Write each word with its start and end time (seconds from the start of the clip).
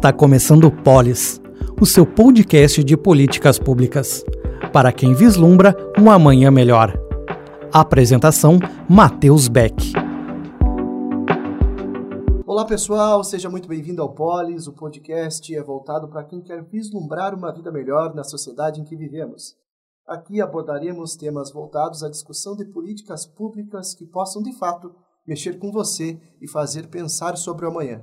Está 0.00 0.14
começando 0.14 0.64
o 0.64 0.72
Polis, 0.72 1.42
o 1.78 1.84
seu 1.84 2.06
podcast 2.06 2.82
de 2.82 2.96
políticas 2.96 3.58
públicas, 3.58 4.24
para 4.72 4.90
quem 4.94 5.12
vislumbra 5.12 5.76
um 5.98 6.10
amanhã 6.10 6.50
melhor. 6.50 6.98
Apresentação: 7.70 8.58
Matheus 8.88 9.46
Beck. 9.46 9.92
Olá 12.46 12.64
pessoal, 12.64 13.22
seja 13.22 13.50
muito 13.50 13.68
bem-vindo 13.68 14.00
ao 14.00 14.14
Polis. 14.14 14.66
O 14.66 14.72
podcast 14.72 15.54
é 15.54 15.62
voltado 15.62 16.08
para 16.08 16.24
quem 16.24 16.40
quer 16.40 16.64
vislumbrar 16.64 17.34
uma 17.34 17.52
vida 17.52 17.70
melhor 17.70 18.14
na 18.14 18.24
sociedade 18.24 18.80
em 18.80 18.84
que 18.84 18.96
vivemos. 18.96 19.54
Aqui 20.08 20.40
abordaremos 20.40 21.14
temas 21.14 21.52
voltados 21.52 22.02
à 22.02 22.08
discussão 22.08 22.56
de 22.56 22.64
políticas 22.64 23.26
públicas 23.26 23.92
que 23.92 24.06
possam, 24.06 24.42
de 24.42 24.56
fato, 24.56 24.94
mexer 25.26 25.58
com 25.58 25.70
você 25.70 26.18
e 26.40 26.48
fazer 26.48 26.86
pensar 26.86 27.36
sobre 27.36 27.66
o 27.66 27.68
amanhã. 27.68 28.00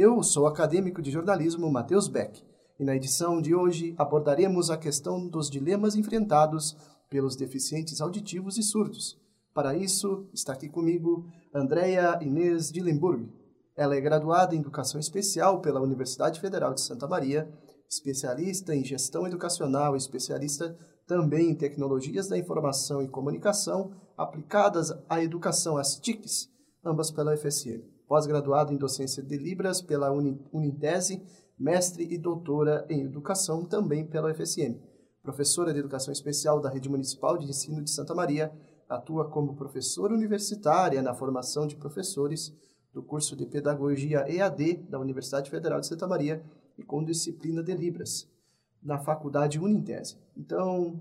Eu 0.00 0.22
sou 0.22 0.44
o 0.44 0.46
acadêmico 0.46 1.02
de 1.02 1.10
jornalismo 1.10 1.68
Matheus 1.68 2.06
Beck 2.06 2.40
e 2.78 2.84
na 2.84 2.94
edição 2.94 3.42
de 3.42 3.52
hoje 3.52 3.96
abordaremos 3.98 4.70
a 4.70 4.76
questão 4.76 5.26
dos 5.26 5.50
dilemas 5.50 5.96
enfrentados 5.96 6.76
pelos 7.10 7.34
deficientes 7.34 8.00
auditivos 8.00 8.56
e 8.58 8.62
surdos. 8.62 9.20
Para 9.52 9.74
isso, 9.74 10.28
está 10.32 10.52
aqui 10.52 10.68
comigo 10.68 11.26
Andréia 11.52 12.16
Inês 12.22 12.70
Dillenburg. 12.70 13.28
Ela 13.76 13.96
é 13.96 14.00
graduada 14.00 14.54
em 14.54 14.60
Educação 14.60 15.00
Especial 15.00 15.60
pela 15.60 15.80
Universidade 15.80 16.38
Federal 16.38 16.72
de 16.72 16.80
Santa 16.80 17.08
Maria, 17.08 17.52
especialista 17.90 18.72
em 18.76 18.84
Gestão 18.84 19.26
Educacional 19.26 19.96
e 19.96 19.98
especialista 19.98 20.78
também 21.08 21.50
em 21.50 21.56
Tecnologias 21.56 22.28
da 22.28 22.38
Informação 22.38 23.02
e 23.02 23.08
Comunicação 23.08 23.90
aplicadas 24.16 24.92
à 25.08 25.20
Educação, 25.20 25.76
as 25.76 25.98
TICs, 25.98 26.48
ambas 26.84 27.10
pela 27.10 27.34
UFSM 27.34 27.97
pós-graduado 28.08 28.72
em 28.72 28.76
docência 28.78 29.22
de 29.22 29.36
Libras 29.36 29.82
pela 29.82 30.10
Unitese, 30.10 31.22
mestre 31.58 32.08
e 32.10 32.16
doutora 32.16 32.86
em 32.88 33.02
educação 33.02 33.64
também 33.64 34.06
pela 34.06 34.32
UFSM. 34.32 34.80
Professora 35.22 35.74
de 35.74 35.78
Educação 35.78 36.10
Especial 36.10 36.58
da 36.58 36.70
Rede 36.70 36.88
Municipal 36.88 37.36
de 37.36 37.46
Ensino 37.46 37.82
de 37.82 37.90
Santa 37.90 38.14
Maria, 38.14 38.50
atua 38.88 39.28
como 39.28 39.54
professora 39.54 40.14
universitária 40.14 41.02
na 41.02 41.14
formação 41.14 41.66
de 41.66 41.76
professores 41.76 42.56
do 42.94 43.02
curso 43.02 43.36
de 43.36 43.44
Pedagogia 43.44 44.24
EAD 44.26 44.86
da 44.88 44.98
Universidade 44.98 45.50
Federal 45.50 45.78
de 45.78 45.86
Santa 45.86 46.06
Maria 46.06 46.42
e 46.78 46.82
com 46.82 47.04
disciplina 47.04 47.62
de 47.62 47.74
Libras 47.74 48.26
na 48.82 48.98
Faculdade 48.98 49.58
Unitese. 49.58 50.16
Então, 50.34 50.98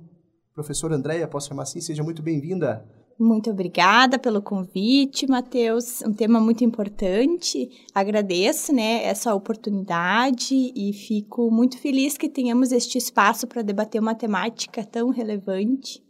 professora 0.53 0.96
Andréia, 0.96 1.28
posso 1.28 1.48
chamar 1.48 1.64
assim? 1.64 1.80
Seja 1.80 2.03
muito 2.03 2.22
bem-vinda 2.22 2.86
muito 3.20 3.50
obrigada 3.50 4.20
pelo 4.20 4.42
convite, 4.42 5.28
Matheus. 5.28 6.04
Um 6.04 6.14
tema 6.14 6.40
muito 6.40 6.64
importante. 6.64 7.70
Agradeço, 7.94 8.72
né, 8.72 9.04
essa 9.04 9.34
oportunidade 9.34 10.54
e 10.54 10.94
fico 10.94 11.50
muito 11.50 11.80
feliz 11.80 12.16
que 12.16 12.30
tenhamos 12.30 12.72
este 12.72 12.98
espaço 12.98 13.48
para 13.48 13.64
debater 13.64 14.00
uma 14.00 14.14
temática 14.14 14.84
tão 14.84 15.09
relevante. 15.09 16.06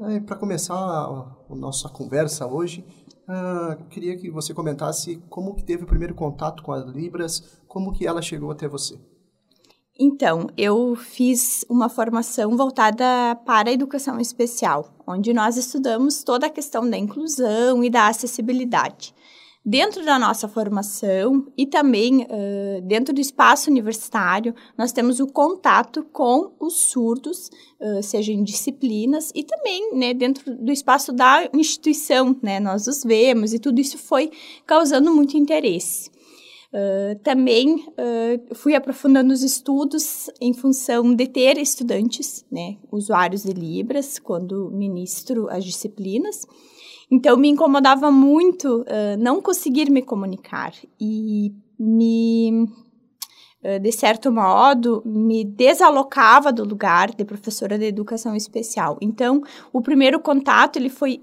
É, 0.00 0.20
para 0.20 0.36
começar 0.36 0.74
a, 0.74 1.36
a, 1.50 1.54
nossa 1.54 1.88
conversa 1.88 2.46
hoje, 2.46 2.84
uh, 3.28 3.84
queria 3.88 4.16
que 4.16 4.30
você 4.30 4.54
comentasse 4.54 5.16
como 5.28 5.54
que 5.54 5.64
teve 5.64 5.84
o 5.84 5.88
primeiro 5.88 6.14
contato 6.14 6.62
com 6.62 6.72
as 6.72 6.86
Libras, 6.86 7.60
como 7.66 7.92
que 7.92 8.06
ela 8.06 8.22
chegou 8.22 8.50
até 8.50 8.66
você. 8.66 8.98
Então, 10.00 10.46
eu 10.56 10.94
fiz 10.94 11.64
uma 11.68 11.88
formação 11.88 12.56
voltada 12.56 13.34
para 13.44 13.68
a 13.68 13.72
educação 13.72 14.20
especial, 14.20 14.94
onde 15.04 15.32
nós 15.32 15.56
estudamos 15.56 16.22
toda 16.22 16.46
a 16.46 16.50
questão 16.50 16.88
da 16.88 16.96
inclusão 16.96 17.82
e 17.82 17.90
da 17.90 18.06
acessibilidade. 18.06 19.12
Dentro 19.66 20.04
da 20.04 20.16
nossa 20.16 20.46
formação 20.46 21.46
e 21.56 21.66
também 21.66 22.22
uh, 22.22 22.80
dentro 22.86 23.12
do 23.12 23.20
espaço 23.20 23.68
universitário, 23.68 24.54
nós 24.78 24.92
temos 24.92 25.18
o 25.18 25.26
contato 25.26 26.04
com 26.12 26.52
os 26.60 26.74
surdos, 26.74 27.50
uh, 27.80 28.00
seja 28.00 28.32
em 28.32 28.44
disciplinas 28.44 29.32
e 29.34 29.42
também 29.42 29.94
né, 29.94 30.14
dentro 30.14 30.56
do 30.56 30.70
espaço 30.70 31.12
da 31.12 31.50
instituição, 31.52 32.34
né, 32.40 32.60
nós 32.60 32.86
os 32.86 33.02
vemos 33.02 33.52
e 33.52 33.58
tudo 33.58 33.80
isso 33.80 33.98
foi 33.98 34.30
causando 34.64 35.12
muito 35.12 35.36
interesse. 35.36 36.08
Uh, 36.70 37.18
também 37.22 37.76
uh, 37.76 38.54
fui 38.54 38.74
aprofundando 38.74 39.32
os 39.32 39.42
estudos 39.42 40.28
em 40.38 40.52
função 40.52 41.14
de 41.14 41.26
ter 41.26 41.56
estudantes, 41.56 42.44
né, 42.52 42.76
usuários 42.92 43.44
de 43.44 43.54
Libras, 43.54 44.18
quando 44.18 44.70
ministro 44.70 45.48
as 45.48 45.64
disciplinas. 45.64 46.46
Então, 47.10 47.38
me 47.38 47.48
incomodava 47.48 48.10
muito 48.10 48.82
uh, 48.82 49.16
não 49.18 49.40
conseguir 49.40 49.90
me 49.90 50.02
comunicar 50.02 50.74
e 51.00 51.54
me, 51.80 52.66
de 53.80 53.92
certo 53.92 54.30
modo, 54.30 55.02
me 55.06 55.44
desalocava 55.44 56.52
do 56.52 56.64
lugar 56.64 57.14
de 57.14 57.24
professora 57.24 57.78
de 57.78 57.86
educação 57.86 58.36
especial. 58.36 58.98
Então, 59.00 59.40
o 59.72 59.80
primeiro 59.80 60.20
contato 60.20 60.76
ele 60.76 60.90
foi, 60.90 61.18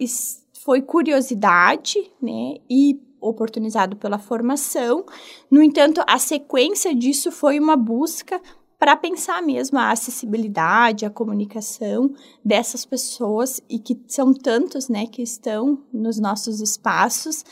foi 0.63 0.81
curiosidade, 0.81 1.99
né, 2.19 2.55
e 2.67 2.99
oportunizado 3.19 3.95
pela 3.95 4.17
formação. 4.17 5.05
No 5.49 5.61
entanto, 5.61 6.01
a 6.07 6.17
sequência 6.17 6.93
disso 6.95 7.31
foi 7.31 7.59
uma 7.59 7.75
busca 7.75 8.41
para 8.77 8.95
pensar 8.95 9.41
mesmo 9.41 9.79
a 9.79 9.91
acessibilidade, 9.91 11.05
a 11.05 11.09
comunicação 11.09 12.13
dessas 12.43 12.85
pessoas 12.85 13.61
e 13.69 13.79
que 13.79 13.99
são 14.07 14.33
tantos, 14.33 14.89
né, 14.89 15.07
que 15.07 15.21
estão 15.21 15.83
nos 15.93 16.19
nossos 16.19 16.59
espaços 16.61 17.43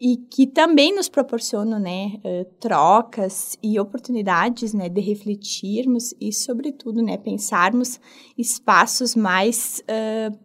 e 0.00 0.16
que 0.16 0.46
também 0.46 0.94
nos 0.94 1.08
proporcionam, 1.08 1.80
né, 1.80 2.20
uh, 2.24 2.44
trocas 2.60 3.58
e 3.62 3.80
oportunidades, 3.80 4.72
né, 4.72 4.88
de 4.88 5.00
refletirmos 5.00 6.14
e, 6.20 6.32
sobretudo, 6.32 7.02
né, 7.02 7.16
pensarmos 7.16 7.98
espaços 8.36 9.16
mais 9.16 9.82
uh, 9.82 10.38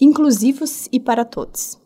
inclusivos 0.00 0.88
e 0.92 1.00
para 1.00 1.24
todos. 1.24 1.76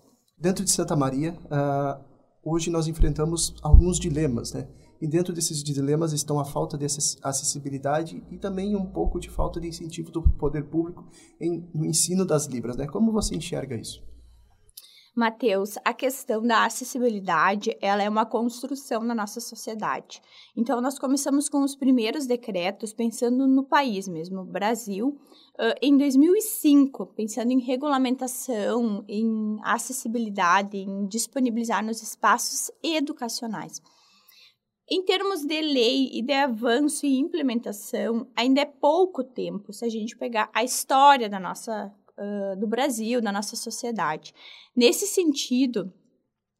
Dentro 0.41 0.65
de 0.65 0.71
Santa 0.71 0.97
Maria, 0.97 1.37
uh, 1.45 2.03
hoje 2.43 2.71
nós 2.71 2.89
enfrentamos 2.89 3.55
alguns 3.63 3.99
dilemas, 3.99 4.55
né? 4.55 4.67
E 4.99 5.07
dentro 5.07 5.35
desses 5.35 5.63
dilemas 5.63 6.15
estão 6.15 6.41
a 6.41 6.47
falta 6.47 6.79
de 6.79 6.87
acessibilidade 7.23 8.25
e 8.31 8.39
também 8.39 8.75
um 8.75 8.87
pouco 8.87 9.21
de 9.21 9.29
falta 9.29 9.61
de 9.61 9.69
incentivo 9.69 10.11
do 10.11 10.23
poder 10.23 10.65
público 10.65 11.05
em, 11.39 11.69
no 11.75 11.85
ensino 11.85 12.25
das 12.25 12.47
Libras, 12.47 12.75
né? 12.75 12.87
Como 12.87 13.13
você 13.13 13.37
enxerga 13.37 13.77
isso? 13.77 14.03
Mateus, 15.15 15.77
a 15.85 15.93
questão 15.93 16.41
da 16.41 16.65
acessibilidade, 16.65 17.77
ela 17.81 18.03
é 18.03 18.09
uma 18.09 18.25
construção 18.25 19.03
na 19.03 19.15
nossa 19.15 19.41
sociedade. 19.41 20.23
Então, 20.57 20.81
nós 20.81 20.99
começamos 20.99 21.49
com 21.49 21.63
os 21.63 21.75
primeiros 21.75 22.27
decretos 22.27 22.93
pensando 22.93 23.47
no 23.47 23.65
país 23.65 24.07
mesmo, 24.07 24.45
Brasil, 24.45 25.09
uh, 25.09 25.75
em 25.83 25.97
2005, 25.97 27.07
pensando 27.17 27.51
em 27.51 27.59
regulamentação, 27.59 29.05
em 29.09 29.59
acessibilidade, 29.65 30.77
em 30.77 31.07
disponibilizar 31.09 31.85
nos 31.85 32.03
espaços 32.03 32.71
educacionais. 32.83 33.83
Em 34.93 35.05
termos 35.05 35.45
de 35.45 35.61
lei 35.61 36.11
e 36.13 36.21
de 36.21 36.33
avanço 36.33 37.07
e 37.07 37.17
implementação, 37.17 38.27
ainda 38.35 38.63
é 38.63 38.65
pouco 38.65 39.23
tempo 39.23 39.73
se 39.73 39.85
a 39.85 39.89
gente 39.89 40.17
pegar 40.17 40.51
a 40.53 40.65
história 40.65 41.29
da 41.29 41.39
nossa 41.39 41.95
do 42.59 42.67
Brasil, 42.67 43.21
da 43.21 43.33
nossa 43.33 43.57
sociedade. 43.57 44.35
Nesse 44.77 45.07
sentido, 45.07 45.93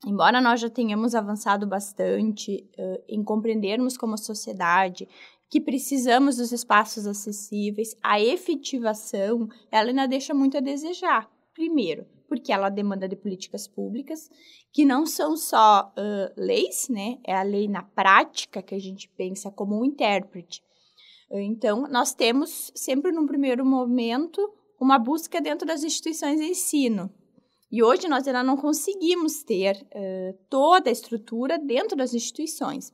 embora 0.07 0.41
nós 0.41 0.61
já 0.61 0.71
tenhamos 0.71 1.15
avançado 1.15 1.67
bastante 1.67 2.69
uh, 2.79 3.03
em 3.09 3.23
compreendermos 3.23 3.97
como 3.97 4.17
sociedade 4.17 5.09
que 5.51 5.61
precisamos 5.61 6.37
dos 6.37 6.53
espaços 6.53 7.07
acessíveis, 7.07 7.97
a 8.03 8.21
efetivação, 8.21 9.49
ela 9.71 9.89
ainda 9.89 10.07
deixa 10.07 10.33
muito 10.33 10.57
a 10.57 10.61
desejar. 10.61 11.29
Primeiro, 11.53 12.07
porque 12.29 12.53
ela 12.53 12.69
demanda 12.69 13.09
de 13.09 13.17
políticas 13.17 13.67
públicas 13.67 14.31
que 14.73 14.85
não 14.85 15.05
são 15.05 15.37
só 15.37 15.93
uh, 15.99 16.33
leis, 16.41 16.89
né? 16.89 17.19
É 17.27 17.35
a 17.35 17.43
lei 17.43 17.67
na 17.67 17.83
prática 17.83 18.63
que 18.63 18.75
a 18.75 18.79
gente 18.79 19.09
pensa 19.17 19.51
como 19.51 19.81
um 19.81 19.85
intérprete. 19.85 20.63
Então, 21.33 21.83
nós 21.89 22.15
temos 22.15 22.73
sempre 22.75 23.13
num 23.13 23.27
primeiro 23.27 23.65
momento 23.65 24.53
uma 24.81 24.99
busca 24.99 25.41
dentro 25.41 25.67
das 25.67 25.85
instituições 25.85 26.41
de 26.41 26.47
ensino. 26.47 27.13
E 27.71 27.83
hoje 27.83 28.09
nós 28.09 28.27
ainda 28.27 28.43
não 28.43 28.57
conseguimos 28.57 29.45
ter 29.45 29.77
uh, 29.77 30.39
toda 30.49 30.89
a 30.89 30.93
estrutura 30.93 31.59
dentro 31.59 31.97
das 31.97 32.15
instituições. 32.15 32.91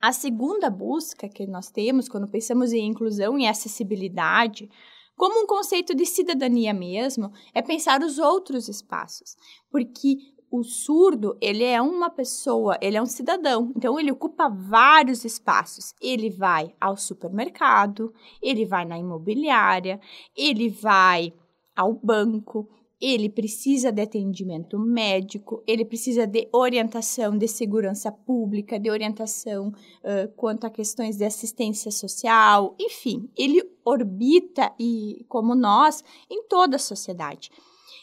A 0.00 0.12
segunda 0.12 0.68
busca 0.68 1.28
que 1.28 1.46
nós 1.46 1.70
temos 1.70 2.08
quando 2.08 2.28
pensamos 2.28 2.72
em 2.72 2.86
inclusão 2.86 3.38
e 3.38 3.46
acessibilidade, 3.46 4.68
como 5.16 5.42
um 5.42 5.46
conceito 5.46 5.94
de 5.94 6.04
cidadania 6.04 6.74
mesmo, 6.74 7.32
é 7.54 7.62
pensar 7.62 8.02
os 8.02 8.18
outros 8.18 8.68
espaços, 8.68 9.36
porque 9.70 10.18
o 10.56 10.62
surdo, 10.62 11.36
ele 11.40 11.64
é 11.64 11.82
uma 11.82 12.08
pessoa, 12.08 12.78
ele 12.80 12.96
é 12.96 13.02
um 13.02 13.06
cidadão, 13.06 13.72
então 13.74 13.98
ele 13.98 14.12
ocupa 14.12 14.48
vários 14.48 15.24
espaços. 15.24 15.92
Ele 16.00 16.30
vai 16.30 16.72
ao 16.80 16.96
supermercado, 16.96 18.14
ele 18.40 18.64
vai 18.64 18.84
na 18.84 18.96
imobiliária, 18.96 20.00
ele 20.36 20.68
vai 20.68 21.34
ao 21.74 21.92
banco, 21.92 22.68
ele 23.00 23.28
precisa 23.28 23.90
de 23.90 24.00
atendimento 24.00 24.78
médico, 24.78 25.60
ele 25.66 25.84
precisa 25.84 26.24
de 26.24 26.48
orientação 26.52 27.36
de 27.36 27.48
segurança 27.48 28.12
pública, 28.12 28.78
de 28.78 28.88
orientação 28.88 29.70
uh, 29.70 30.32
quanto 30.36 30.68
a 30.68 30.70
questões 30.70 31.16
de 31.16 31.24
assistência 31.24 31.90
social, 31.90 32.76
enfim, 32.78 33.28
ele 33.36 33.60
orbita 33.84 34.72
e 34.78 35.26
como 35.28 35.56
nós 35.56 36.04
em 36.30 36.44
toda 36.46 36.76
a 36.76 36.78
sociedade. 36.78 37.50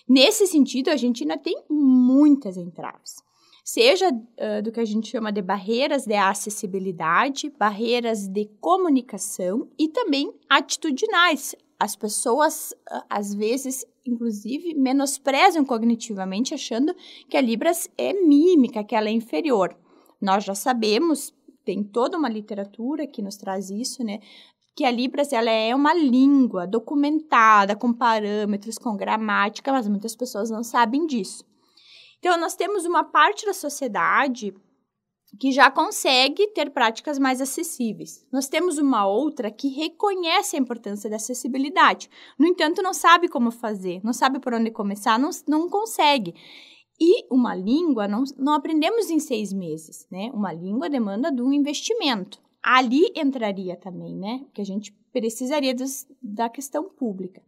Nesse 0.08 0.48
sentido, 0.48 0.90
a 0.90 0.98
gente 0.98 1.24
ainda 1.24 1.38
tem 1.38 1.64
muitas 1.70 2.58
entraves. 2.58 3.16
Seja 3.64 4.10
uh, 4.10 4.62
do 4.64 4.72
que 4.72 4.80
a 4.80 4.86
gente 4.86 5.08
chama 5.08 5.32
de 5.32 5.42
barreiras 5.42 6.06
de 6.06 6.16
acessibilidade, 6.16 7.50
barreiras 7.58 8.28
de 8.28 8.50
comunicação 8.60 9.70
e 9.78 9.88
também 9.88 10.34
atitudinais. 10.50 11.56
As 11.80 11.96
pessoas, 11.96 12.72
uh, 12.92 13.04
às 13.10 13.34
vezes, 13.34 13.86
inclusive, 14.06 14.74
menosprezam 14.74 15.64
cognitivamente, 15.64 16.54
achando 16.54 16.94
que 17.30 17.38
a 17.38 17.42
Libras 17.42 17.88
é 17.98 18.14
mímica, 18.14 18.84
que 18.84 18.96
ela 18.96 19.10
é 19.10 19.12
inferior. 19.12 19.78
Nós 20.20 20.44
já 20.44 20.56
sabemos, 20.56 21.34
tem 21.64 21.84
toda 21.84 22.18
uma 22.18 22.30
literatura 22.30 23.08
que 23.08 23.22
nos 23.22 23.38
traz 23.38 23.70
isso, 23.70 24.04
né? 24.04 24.20
Que 24.76 24.86
a 24.86 24.92
Libras 24.92 25.34
ela 25.34 25.50
é 25.50 25.76
uma 25.76 25.94
língua 25.94 26.66
documentada, 26.66 27.76
com 27.76 27.94
parâmetros, 27.94 28.78
com 28.78 28.96
gramática, 28.96 29.72
mas 29.72 29.88
muitas 29.88 30.16
pessoas 30.16 30.50
não 30.50 30.64
sabem 30.64 31.06
disso. 31.06 31.44
Então, 32.20 32.38
nós 32.40 32.56
temos 32.56 32.86
uma 32.86 33.04
parte 33.04 33.46
da 33.46 33.54
sociedade 33.54 34.54
que 35.40 35.52
já 35.52 35.72
consegue 35.72 36.48
ter 36.48 36.72
práticas 36.72 37.18
mais 37.18 37.40
acessíveis. 37.40 38.26
Nós 38.32 38.48
temos 38.48 38.78
uma 38.78 39.08
outra 39.08 39.50
que 39.50 39.70
reconhece 39.70 40.56
a 40.56 40.60
importância 40.60 41.10
da 41.10 41.16
acessibilidade. 41.16 42.10
No 42.38 42.46
entanto, 42.46 42.82
não 42.82 42.94
sabe 42.94 43.30
como 43.30 43.50
fazer, 43.50 44.02
não 44.04 44.14
sabe 44.14 44.40
por 44.40 44.54
onde 44.54 44.72
começar, 44.72 45.18
não, 45.18 45.30
não 45.48 45.70
consegue. 45.70 46.36
E 47.00 47.26
uma 47.34 47.56
língua 47.56 48.08
não, 48.08 48.24
não 48.38 48.54
aprendemos 48.54 49.10
em 49.10 49.20
seis 49.20 49.52
meses, 49.52 50.06
né? 50.12 50.30
Uma 50.34 50.54
língua 50.54 50.90
demanda 50.90 51.32
de 51.32 51.42
um 51.42 51.52
investimento. 51.52 52.40
Ali 52.64 53.12
entraria 53.16 53.76
também, 53.76 54.16
né? 54.16 54.46
Que 54.54 54.62
a 54.62 54.66
gente 54.66 54.94
precisaria 55.12 55.74
dos, 55.74 56.08
da 56.22 56.50
questão 56.50 56.90
pública. 56.90 57.42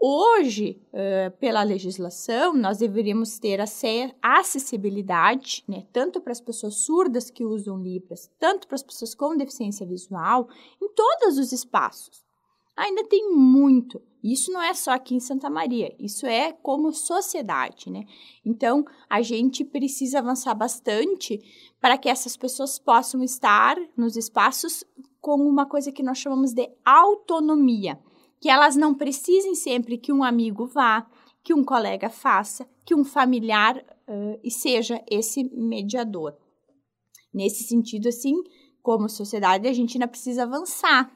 Hoje, 0.00 0.80
uh, 0.92 1.36
pela 1.38 1.60
legislação, 1.64 2.54
nós 2.54 2.78
deveríamos 2.78 3.36
ter 3.40 3.58
acessibilidade, 4.22 5.64
né, 5.66 5.84
tanto 5.92 6.20
para 6.20 6.30
as 6.30 6.40
pessoas 6.40 6.76
surdas 6.76 7.30
que 7.30 7.44
usam 7.44 7.82
Libras, 7.82 8.30
tanto 8.38 8.68
para 8.68 8.76
as 8.76 8.82
pessoas 8.82 9.12
com 9.12 9.36
deficiência 9.36 9.84
visual, 9.84 10.48
em 10.80 10.88
todos 10.94 11.36
os 11.36 11.50
espaços. 11.50 12.27
Ainda 12.78 13.04
tem 13.04 13.30
muito. 13.30 14.00
Isso 14.22 14.50
não 14.50 14.62
é 14.62 14.74
só 14.74 14.92
aqui 14.92 15.14
em 15.14 15.20
Santa 15.20 15.48
Maria, 15.48 15.94
isso 15.98 16.26
é 16.26 16.52
como 16.52 16.92
sociedade, 16.92 17.88
né? 17.88 18.04
Então, 18.44 18.84
a 19.08 19.22
gente 19.22 19.64
precisa 19.64 20.18
avançar 20.18 20.54
bastante 20.54 21.40
para 21.80 21.96
que 21.96 22.08
essas 22.08 22.36
pessoas 22.36 22.78
possam 22.78 23.22
estar 23.22 23.76
nos 23.96 24.16
espaços 24.16 24.82
com 25.20 25.36
uma 25.36 25.66
coisa 25.66 25.92
que 25.92 26.02
nós 26.02 26.18
chamamos 26.18 26.52
de 26.52 26.68
autonomia 26.84 27.98
que 28.40 28.48
elas 28.48 28.76
não 28.76 28.94
precisem 28.94 29.54
sempre 29.54 29.98
que 29.98 30.12
um 30.12 30.22
amigo 30.22 30.66
vá, 30.66 31.06
que 31.42 31.52
um 31.52 31.64
colega 31.64 32.08
faça, 32.08 32.68
que 32.84 32.94
um 32.94 33.04
familiar 33.04 33.76
uh, 33.78 34.50
seja 34.50 35.02
esse 35.10 35.44
mediador. 35.54 36.36
Nesse 37.32 37.64
sentido, 37.64 38.08
assim, 38.08 38.34
como 38.82 39.08
sociedade, 39.08 39.68
a 39.68 39.72
gente 39.72 39.96
ainda 39.96 40.08
precisa 40.08 40.44
avançar. 40.44 41.12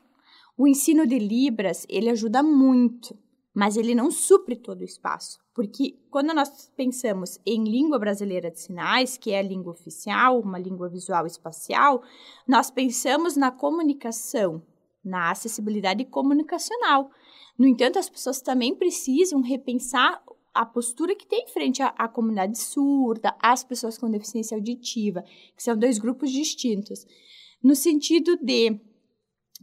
O 0.56 0.66
ensino 0.66 1.06
de 1.06 1.18
Libras, 1.18 1.86
ele 1.88 2.10
ajuda 2.10 2.42
muito, 2.42 3.18
mas 3.54 3.76
ele 3.76 3.94
não 3.94 4.10
supre 4.10 4.56
todo 4.56 4.80
o 4.80 4.84
espaço. 4.84 5.38
Porque 5.54 5.98
quando 6.10 6.32
nós 6.34 6.70
pensamos 6.76 7.38
em 7.44 7.64
língua 7.64 7.98
brasileira 7.98 8.50
de 8.50 8.60
sinais, 8.60 9.16
que 9.16 9.32
é 9.32 9.38
a 9.38 9.42
língua 9.42 9.72
oficial, 9.72 10.40
uma 10.40 10.58
língua 10.58 10.88
visual 10.88 11.26
espacial, 11.26 12.02
nós 12.46 12.70
pensamos 12.70 13.36
na 13.36 13.50
comunicação 13.50 14.62
na 15.04 15.30
acessibilidade 15.30 16.04
comunicacional. 16.04 17.10
No 17.58 17.66
entanto, 17.66 17.98
as 17.98 18.08
pessoas 18.08 18.40
também 18.40 18.74
precisam 18.74 19.40
repensar 19.40 20.22
a 20.54 20.66
postura 20.66 21.14
que 21.14 21.26
tem 21.26 21.46
frente 21.48 21.82
à, 21.82 21.88
à, 21.98 22.06
comunidade 22.06 22.58
surda, 22.58 23.34
às 23.40 23.64
pessoas 23.64 23.96
com 23.96 24.10
deficiência 24.10 24.56
auditiva, 24.56 25.24
que 25.56 25.62
são 25.62 25.76
dois 25.76 25.98
grupos 25.98 26.30
distintos, 26.30 27.06
no 27.62 27.74
sentido 27.74 28.36
de 28.36 28.78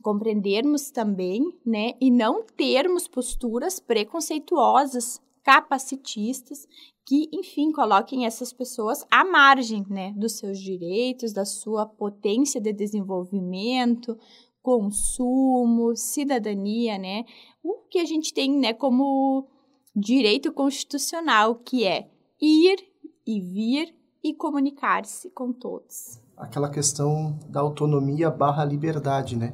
compreendermos 0.01 0.91
também, 0.91 1.41
né, 1.65 1.93
e 1.99 2.09
não 2.09 2.43
termos 2.43 3.07
posturas 3.07 3.79
preconceituosas, 3.79 5.21
capacitistas, 5.43 6.67
que, 7.05 7.27
enfim, 7.33 7.71
coloquem 7.71 8.25
essas 8.25 8.53
pessoas 8.53 9.03
à 9.09 9.25
margem, 9.25 9.83
né, 9.89 10.13
dos 10.15 10.33
seus 10.33 10.59
direitos, 10.59 11.33
da 11.33 11.43
sua 11.43 11.85
potência 11.85 12.61
de 12.61 12.71
desenvolvimento, 12.71 14.17
consumo, 14.61 15.95
cidadania, 15.95 16.97
né? 16.97 17.23
O 17.63 17.87
que 17.89 17.97
a 17.97 18.05
gente 18.05 18.33
tem, 18.33 18.51
né, 18.51 18.73
como 18.73 19.47
direito 19.95 20.51
constitucional, 20.51 21.55
que 21.55 21.85
é 21.85 22.07
ir 22.39 22.77
e 23.25 23.41
vir 23.41 23.95
e 24.23 24.33
comunicar-se 24.33 25.29
com 25.31 25.51
todos. 25.51 26.21
Aquela 26.37 26.69
questão 26.69 27.37
da 27.49 27.61
autonomia 27.61 28.29
barra 28.29 28.63
liberdade, 28.63 29.35
né? 29.35 29.53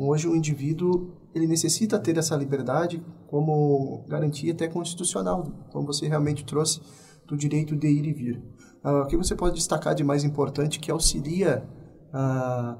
Hoje 0.00 0.28
o 0.28 0.36
indivíduo 0.36 1.10
ele 1.34 1.48
necessita 1.48 1.98
ter 1.98 2.16
essa 2.16 2.36
liberdade 2.36 3.04
como 3.26 4.04
garantia 4.06 4.52
até 4.52 4.68
constitucional, 4.68 5.44
como 5.72 5.88
você 5.88 6.06
realmente 6.06 6.44
trouxe 6.44 6.80
do 7.26 7.36
direito 7.36 7.74
de 7.74 7.88
ir 7.88 8.06
e 8.06 8.12
vir. 8.12 8.42
Uh, 8.84 9.02
o 9.02 9.06
que 9.06 9.16
você 9.16 9.34
pode 9.34 9.56
destacar 9.56 9.96
de 9.96 10.04
mais 10.04 10.22
importante 10.22 10.78
que 10.78 10.88
auxilia 10.88 11.68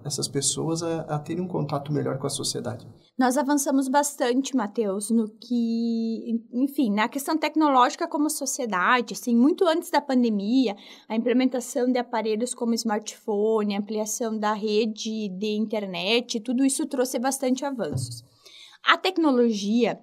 essas 0.05 0.27
pessoas 0.27 0.83
a, 0.83 1.01
a 1.03 1.19
terem 1.19 1.43
um 1.43 1.49
contato 1.49 1.93
melhor 1.93 2.19
com 2.19 2.27
a 2.27 2.31
sociedade. 2.31 2.87
Nós 3.19 3.37
avançamos 3.37 3.89
bastante, 3.89 4.57
Matheus, 4.57 5.11
no 5.11 5.29
que, 5.29 6.41
enfim, 6.53 6.93
na 6.93 7.09
questão 7.09 7.37
tecnológica 7.37 8.07
como 8.07 8.31
sociedade, 8.31 9.15
assim, 9.15 9.35
muito 9.35 9.67
antes 9.67 9.91
da 9.91 10.01
pandemia, 10.01 10.77
a 11.09 11.17
implementação 11.17 11.91
de 11.91 11.99
aparelhos 11.99 12.55
como 12.55 12.75
smartphone, 12.75 13.77
ampliação 13.77 14.39
da 14.39 14.53
rede 14.53 15.29
de 15.29 15.57
internet, 15.57 16.39
tudo 16.41 16.65
isso 16.65 16.87
trouxe 16.87 17.19
bastante 17.19 17.65
avanços. 17.65 18.23
A 18.87 18.97
tecnologia, 18.97 20.01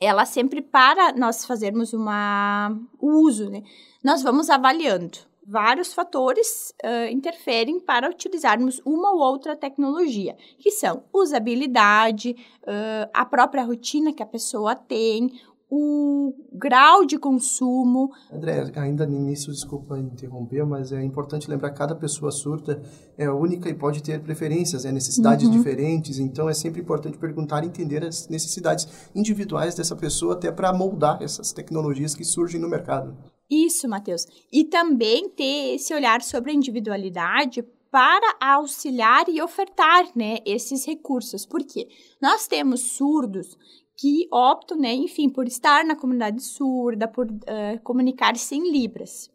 ela 0.00 0.24
sempre 0.24 0.62
para 0.62 1.12
nós 1.12 1.44
fazermos 1.44 1.92
uma 1.92 2.74
o 2.98 3.22
uso, 3.22 3.50
né? 3.50 3.62
Nós 4.02 4.22
vamos 4.22 4.48
avaliando 4.48 5.18
vários 5.46 5.92
fatores 5.92 6.72
uh, 6.84 7.10
interferem 7.10 7.80
para 7.80 8.08
utilizarmos 8.08 8.80
uma 8.84 9.12
ou 9.12 9.20
outra 9.20 9.56
tecnologia, 9.56 10.36
que 10.58 10.70
são 10.70 11.04
usabilidade, 11.12 12.36
uh, 12.62 13.10
a 13.12 13.24
própria 13.24 13.64
rotina 13.64 14.12
que 14.12 14.22
a 14.22 14.26
pessoa 14.26 14.74
tem, 14.74 15.30
o 15.76 16.32
grau 16.52 17.04
de 17.04 17.18
consumo. 17.18 18.12
André, 18.32 18.70
ainda 18.76 19.04
nisso, 19.04 19.50
desculpa 19.50 19.98
interromper, 19.98 20.64
mas 20.64 20.92
é 20.92 21.02
importante 21.02 21.50
lembrar 21.50 21.70
que 21.70 21.78
cada 21.78 21.96
pessoa 21.96 22.30
surda 22.30 22.80
é 23.18 23.28
única 23.28 23.68
e 23.68 23.74
pode 23.74 24.02
ter 24.02 24.20
preferências, 24.22 24.84
né, 24.84 24.92
necessidades 24.92 25.46
uhum. 25.46 25.52
diferentes, 25.52 26.18
então 26.18 26.48
é 26.48 26.54
sempre 26.54 26.80
importante 26.80 27.18
perguntar 27.18 27.64
e 27.64 27.66
entender 27.66 28.04
as 28.04 28.28
necessidades 28.28 28.86
individuais 29.14 29.74
dessa 29.74 29.96
pessoa 29.96 30.34
até 30.34 30.52
para 30.52 30.72
moldar 30.72 31.20
essas 31.20 31.52
tecnologias 31.52 32.14
que 32.14 32.24
surgem 32.24 32.60
no 32.60 32.68
mercado. 32.68 33.16
Isso, 33.50 33.88
Matheus. 33.88 34.26
E 34.52 34.64
também 34.64 35.28
ter 35.28 35.74
esse 35.74 35.94
olhar 35.94 36.22
sobre 36.22 36.50
a 36.50 36.54
individualidade 36.54 37.62
para 37.90 38.36
auxiliar 38.40 39.28
e 39.28 39.40
ofertar 39.40 40.08
né, 40.16 40.38
esses 40.44 40.84
recursos. 40.84 41.46
Por 41.46 41.62
quê? 41.64 41.86
Nós 42.20 42.48
temos 42.48 42.80
surdos 42.96 43.56
que 43.96 44.26
optam, 44.32 44.76
né, 44.76 44.92
enfim, 44.92 45.28
por 45.28 45.46
estar 45.46 45.84
na 45.84 45.94
comunidade 45.94 46.42
surda, 46.42 47.06
por 47.06 47.30
uh, 47.30 47.80
comunicar-se 47.84 48.58
Libras. 48.58 49.30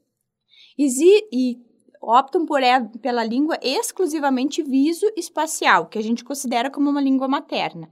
E, 0.78 1.28
e 1.32 1.58
optam 2.02 2.46
por, 2.46 2.62
é, 2.62 2.82
pela 3.02 3.24
língua 3.24 3.58
exclusivamente 3.62 4.62
viso-espacial, 4.62 5.88
que 5.88 5.98
a 5.98 6.04
gente 6.04 6.24
considera 6.24 6.70
como 6.70 6.90
uma 6.90 7.02
língua 7.02 7.28
materna. 7.28 7.90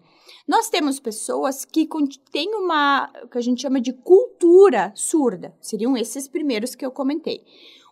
Nós 0.47 0.69
temos 0.69 0.97
pessoas 0.97 1.65
que 1.65 1.87
têm 2.31 2.55
uma, 2.55 3.11
que 3.29 3.37
a 3.37 3.41
gente 3.41 3.61
chama 3.61 3.81
de 3.81 3.91
cultura 3.91 4.93
surda, 4.95 5.53
seriam 5.59 5.97
esses 5.97 6.27
primeiros 6.27 6.73
que 6.73 6.85
eu 6.85 6.91
comentei. 6.91 7.43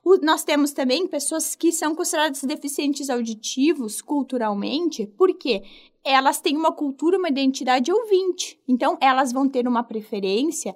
O, 0.03 0.17
nós 0.23 0.43
temos 0.43 0.71
também 0.71 1.05
pessoas 1.05 1.53
que 1.53 1.71
são 1.71 1.93
consideradas 1.93 2.41
deficientes 2.43 3.09
auditivos 3.09 4.01
culturalmente, 4.01 5.05
porque 5.17 5.63
elas 6.01 6.39
têm 6.39 6.55
uma 6.55 6.71
cultura, 6.71 7.17
uma 7.17 7.27
identidade 7.27 7.91
ouvinte. 7.91 8.57
Então, 8.67 8.97
elas 9.01 9.33
vão 9.33 9.49
ter 9.49 9.67
uma 9.67 9.83
preferência 9.83 10.73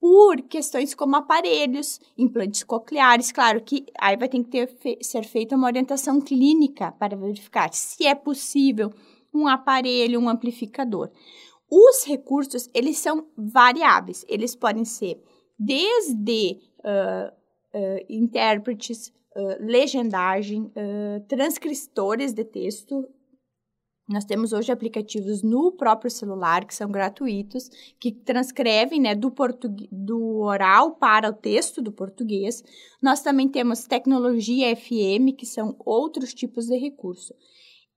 por 0.00 0.40
questões 0.42 0.94
como 0.94 1.16
aparelhos, 1.16 2.00
implantes 2.16 2.62
cocleares. 2.62 3.32
Claro 3.32 3.60
que 3.60 3.84
aí 4.00 4.16
vai 4.16 4.28
ter 4.28 4.44
que 4.44 4.50
ter, 4.50 4.98
ser 5.02 5.24
feita 5.24 5.56
uma 5.56 5.66
orientação 5.66 6.20
clínica 6.20 6.92
para 6.92 7.16
verificar 7.16 7.74
se 7.74 8.06
é 8.06 8.14
possível 8.14 8.92
um 9.34 9.46
aparelho, 9.46 10.20
um 10.20 10.28
amplificador. 10.28 11.10
Os 11.70 12.04
recursos, 12.04 12.68
eles 12.74 12.98
são 12.98 13.26
variáveis. 13.36 14.24
Eles 14.28 14.54
podem 14.54 14.84
ser 14.84 15.22
desde 15.58 16.60
uh, 16.80 17.28
uh, 17.74 18.04
intérpretes, 18.08 19.08
uh, 19.36 19.64
legendagem, 19.64 20.72
transcritores 21.28 22.32
de 22.32 22.44
texto, 22.44 23.04
nós 24.08 24.24
temos 24.24 24.54
hoje 24.54 24.72
aplicativos 24.72 25.42
no 25.42 25.70
próprio 25.70 26.10
celular 26.10 26.64
que 26.64 26.74
são 26.74 26.90
gratuitos, 26.90 27.68
que 28.00 28.10
transcrevem 28.10 28.98
né, 28.98 29.14
do, 29.14 29.30
do 29.92 30.38
oral 30.40 30.92
para 30.92 31.28
o 31.28 31.34
texto 31.34 31.82
do 31.82 31.92
português. 31.92 32.64
Nós 33.02 33.20
também 33.20 33.46
temos 33.46 33.86
tecnologia 33.86 34.74
FM, 34.74 35.36
que 35.36 35.44
são 35.44 35.76
outros 35.80 36.32
tipos 36.32 36.66
de 36.66 36.78
recurso. 36.78 37.34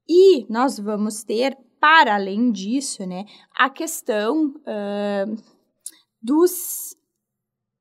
E 0.08 0.46
nós 0.52 0.80
vamos 0.80 1.24
ter, 1.24 1.58
para 1.80 2.16
além 2.16 2.52
disso, 2.52 3.06
né, 3.06 3.26
a 3.56 3.70
questão 3.70 4.48
uh, 4.48 5.44
dos, 6.22 6.96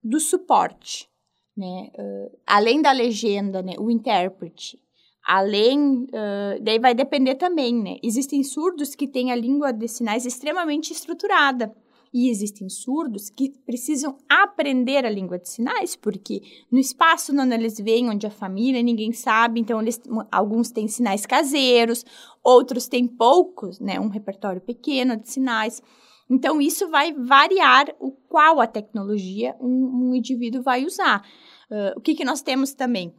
do 0.03 0.21
suporte. 0.21 1.09
Né? 1.57 1.91
Uh, 1.99 2.39
além 2.47 2.81
da 2.81 2.93
legenda, 2.93 3.62
né, 3.62 3.75
o 3.79 3.91
intérprete 3.91 4.79
Além, 5.23 6.05
uh, 6.05 6.62
daí 6.62 6.79
vai 6.79 6.95
depender 6.95 7.35
também, 7.35 7.75
né? 7.75 7.99
Existem 8.03 8.43
surdos 8.43 8.95
que 8.95 9.07
têm 9.07 9.31
a 9.31 9.37
língua 9.37 9.73
de 9.73 9.87
sinais 9.87 10.25
extremamente 10.25 10.93
estruturada. 10.93 11.73
E 12.12 12.29
existem 12.29 12.69
surdos 12.69 13.31
que 13.31 13.50
precisam 13.64 14.19
aprender 14.29 15.07
a 15.07 15.11
língua 15.11 15.38
de 15.38 15.49
sinais, 15.49 15.95
porque 15.95 16.43
no 16.71 16.79
espaço 16.79 17.33
onde 17.33 17.55
eles 17.55 17.79
vêm, 17.79 18.11
onde 18.11 18.26
a 18.26 18.31
família 18.31 18.83
ninguém 18.83 19.12
sabe, 19.12 19.61
então 19.61 19.81
eles, 19.81 20.00
alguns 20.31 20.73
têm 20.73 20.88
sinais 20.88 21.25
caseiros, 21.25 22.05
outros 22.43 22.88
têm 22.88 23.07
poucos, 23.07 23.79
né, 23.79 24.00
um 24.00 24.09
repertório 24.09 24.61
pequeno 24.61 25.17
de 25.17 25.31
sinais. 25.31 25.81
Então 26.29 26.61
isso 26.61 26.88
vai 26.88 27.12
variar 27.12 27.87
o 28.00 28.11
qual 28.11 28.61
a 28.61 28.67
tecnologia 28.67 29.57
um, 29.61 30.11
um 30.11 30.14
indivíduo 30.14 30.62
vai 30.62 30.85
usar. 30.85 31.25
Uh, 31.71 31.97
o 31.97 32.00
que, 32.00 32.14
que 32.17 32.25
nós 32.25 32.43
temos 32.43 32.75
também? 32.75 33.14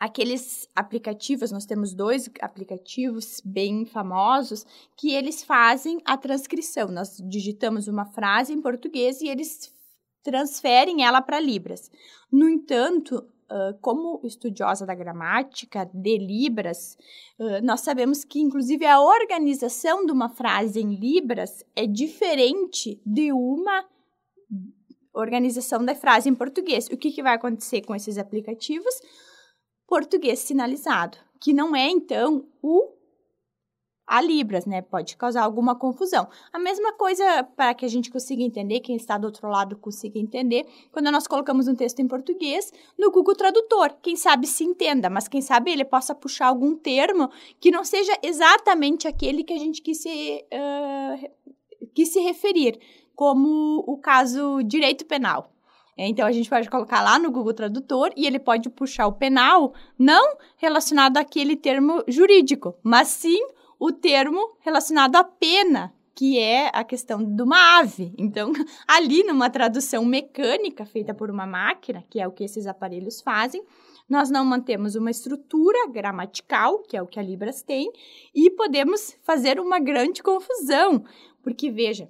Aqueles 0.00 0.66
aplicativos, 0.74 1.52
nós 1.52 1.66
temos 1.66 1.92
dois 1.92 2.30
aplicativos 2.40 3.42
bem 3.44 3.84
famosos 3.84 4.64
que 4.96 5.12
eles 5.12 5.44
fazem 5.44 6.00
a 6.06 6.16
transcrição. 6.16 6.88
Nós 6.88 7.22
digitamos 7.22 7.86
uma 7.86 8.06
frase 8.06 8.52
em 8.54 8.62
português 8.62 9.20
e 9.20 9.28
eles 9.28 9.70
transferem 10.22 11.04
ela 11.04 11.20
para 11.20 11.38
Libras. 11.38 11.90
No 12.32 12.48
entanto, 12.48 13.22
como 13.80 14.20
estudiosa 14.24 14.86
da 14.86 14.94
gramática 14.94 15.84
de 15.92 16.16
Libras, 16.16 16.96
nós 17.62 17.80
sabemos 17.80 18.24
que, 18.24 18.40
inclusive, 18.40 18.86
a 18.86 19.00
organização 19.02 20.06
de 20.06 20.12
uma 20.12 20.28
frase 20.28 20.80
em 20.80 20.94
Libras 20.94 21.64
é 21.76 21.86
diferente 21.86 23.00
de 23.04 23.32
uma 23.32 23.84
organização 25.12 25.84
da 25.84 25.94
frase 25.94 26.28
em 26.30 26.34
português. 26.34 26.86
O 26.86 26.96
que, 26.96 27.10
que 27.10 27.22
vai 27.22 27.34
acontecer 27.34 27.82
com 27.82 27.94
esses 27.94 28.16
aplicativos? 28.16 28.94
Português 29.90 30.38
sinalizado, 30.38 31.18
que 31.40 31.52
não 31.52 31.74
é 31.74 31.90
então 31.90 32.46
o 32.62 32.92
a 34.06 34.20
Libras, 34.20 34.66
né? 34.66 34.82
Pode 34.82 35.16
causar 35.16 35.42
alguma 35.42 35.76
confusão. 35.76 36.28
A 36.52 36.58
mesma 36.58 36.92
coisa 36.92 37.44
para 37.56 37.74
que 37.74 37.84
a 37.84 37.88
gente 37.88 38.10
consiga 38.10 38.42
entender, 38.42 38.80
quem 38.80 38.96
está 38.96 39.16
do 39.16 39.26
outro 39.26 39.48
lado 39.48 39.76
consiga 39.76 40.18
entender, 40.18 40.66
quando 40.90 41.12
nós 41.12 41.28
colocamos 41.28 41.68
um 41.68 41.76
texto 41.76 42.00
em 42.00 42.08
português 42.08 42.72
no 42.98 43.12
Google 43.12 43.36
Tradutor. 43.36 43.94
Quem 44.02 44.16
sabe 44.16 44.48
se 44.48 44.64
entenda, 44.64 45.08
mas 45.08 45.28
quem 45.28 45.40
sabe 45.40 45.70
ele 45.70 45.84
possa 45.84 46.12
puxar 46.12 46.46
algum 46.46 46.74
termo 46.74 47.30
que 47.60 47.70
não 47.70 47.84
seja 47.84 48.12
exatamente 48.20 49.06
aquele 49.06 49.44
que 49.44 49.52
a 49.52 49.58
gente 49.58 49.80
quis 49.80 49.98
se, 49.98 50.44
uh, 50.52 51.30
quis 51.94 52.12
se 52.12 52.18
referir, 52.18 52.80
como 53.14 53.84
o 53.86 53.96
caso 53.96 54.60
direito 54.64 55.06
penal. 55.06 55.52
Então 56.08 56.26
a 56.26 56.32
gente 56.32 56.48
pode 56.48 56.68
colocar 56.68 57.02
lá 57.02 57.18
no 57.18 57.30
Google 57.30 57.54
Tradutor 57.54 58.12
e 58.16 58.26
ele 58.26 58.38
pode 58.38 58.70
puxar 58.70 59.06
o 59.06 59.12
penal, 59.12 59.74
não 59.98 60.36
relacionado 60.56 61.16
àquele 61.16 61.56
termo 61.56 62.02
jurídico, 62.08 62.74
mas 62.82 63.08
sim 63.08 63.40
o 63.78 63.92
termo 63.92 64.56
relacionado 64.60 65.16
à 65.16 65.24
pena, 65.24 65.92
que 66.14 66.38
é 66.38 66.70
a 66.74 66.84
questão 66.84 67.24
de 67.24 67.42
uma 67.42 67.78
ave. 67.78 68.12
Então, 68.18 68.52
ali 68.86 69.22
numa 69.22 69.48
tradução 69.48 70.04
mecânica 70.04 70.84
feita 70.84 71.14
por 71.14 71.30
uma 71.30 71.46
máquina, 71.46 72.04
que 72.10 72.20
é 72.20 72.28
o 72.28 72.32
que 72.32 72.44
esses 72.44 72.66
aparelhos 72.66 73.20
fazem, 73.20 73.62
nós 74.06 74.28
não 74.28 74.44
mantemos 74.44 74.96
uma 74.96 75.10
estrutura 75.10 75.88
gramatical, 75.88 76.80
que 76.80 76.96
é 76.96 77.00
o 77.00 77.06
que 77.06 77.18
a 77.18 77.22
Libras 77.22 77.62
tem, 77.62 77.90
e 78.34 78.50
podemos 78.50 79.16
fazer 79.22 79.60
uma 79.60 79.78
grande 79.78 80.22
confusão, 80.22 81.04
porque 81.42 81.70
veja, 81.70 82.08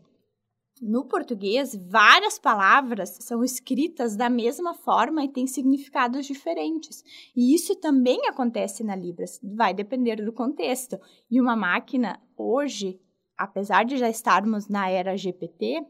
no 0.80 1.04
português, 1.04 1.76
várias 1.76 2.38
palavras 2.38 3.18
são 3.20 3.44
escritas 3.44 4.16
da 4.16 4.30
mesma 4.30 4.72
forma 4.72 5.22
e 5.22 5.28
têm 5.28 5.46
significados 5.46 6.25
diferentes. 6.25 7.04
E 7.37 7.54
isso 7.54 7.76
também 7.76 8.26
acontece 8.26 8.82
na 8.82 8.96
Libras, 8.96 9.38
vai 9.42 9.75
depender 9.75 10.16
do 10.25 10.32
contexto. 10.32 10.99
E 11.30 11.38
uma 11.38 11.54
máquina, 11.54 12.18
hoje, 12.34 12.99
apesar 13.37 13.84
de 13.84 13.99
já 13.99 14.08
estarmos 14.08 14.68
na 14.68 14.88
era 14.88 15.16
GPT, 15.16 15.84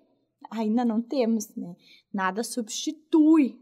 ainda 0.51 0.85
não 0.85 1.01
temos, 1.01 1.55
né? 1.55 1.77
Nada 2.13 2.43
substitui, 2.43 3.61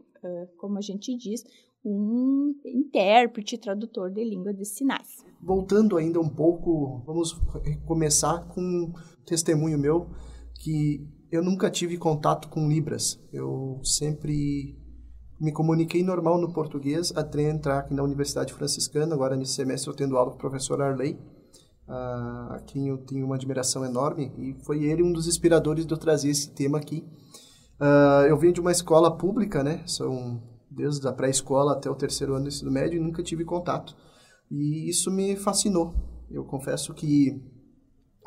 como 0.57 0.79
a 0.79 0.81
gente 0.81 1.15
diz, 1.15 1.43
um 1.85 2.55
intérprete, 2.65 3.57
tradutor 3.57 4.09
de 4.09 4.23
língua 4.23 4.53
de 4.53 4.65
sinais. 4.65 5.23
Voltando 5.41 5.95
ainda 5.95 6.19
um 6.19 6.27
pouco, 6.27 7.03
vamos 7.05 7.33
começar 7.85 8.47
com 8.47 8.61
um 8.61 8.93
testemunho 9.25 9.77
meu 9.77 10.09
que 10.55 11.07
eu 11.31 11.43
nunca 11.43 11.69
tive 11.69 11.97
contato 11.97 12.47
com 12.49 12.67
Libras. 12.67 13.19
Eu 13.31 13.79
sempre 13.83 14.77
me 15.39 15.51
comuniquei 15.51 16.03
normal 16.03 16.39
no 16.39 16.51
português 16.51 17.13
até 17.15 17.49
entrar 17.49 17.79
aqui 17.79 17.93
na 17.93 18.03
Universidade 18.03 18.53
Franciscana. 18.53 19.13
Agora, 19.13 19.35
nesse 19.35 19.53
semestre, 19.53 19.89
eu 19.89 19.95
tendo 19.95 20.17
aula 20.17 20.31
com 20.31 20.37
o 20.37 20.39
professor 20.39 20.81
Arley, 20.81 21.17
a 21.87 22.61
quem 22.67 22.87
eu 22.87 22.97
tenho 22.97 23.25
uma 23.25 23.35
admiração 23.35 23.85
enorme. 23.85 24.31
E 24.37 24.63
foi 24.65 24.83
ele 24.83 25.03
um 25.03 25.11
dos 25.11 25.27
inspiradores 25.27 25.85
de 25.85 25.93
eu 25.93 25.97
trazer 25.97 26.29
esse 26.29 26.51
tema 26.51 26.77
aqui. 26.77 27.07
Uh, 27.79 28.25
eu 28.27 28.37
venho 28.37 28.53
de 28.53 28.59
uma 28.59 28.71
escola 28.71 29.15
pública, 29.15 29.63
né? 29.63 29.83
São 29.87 30.41
desde 30.69 31.07
a 31.07 31.13
pré-escola 31.13 31.73
até 31.73 31.89
o 31.89 31.95
terceiro 31.95 32.33
ano 32.33 32.43
do 32.43 32.49
ensino 32.49 32.71
médio 32.71 32.97
e 32.97 32.99
nunca 32.99 33.23
tive 33.23 33.45
contato. 33.45 33.95
E 34.51 34.89
isso 34.89 35.09
me 35.09 35.35
fascinou. 35.35 35.93
Eu 36.29 36.43
confesso 36.43 36.93
que 36.93 37.41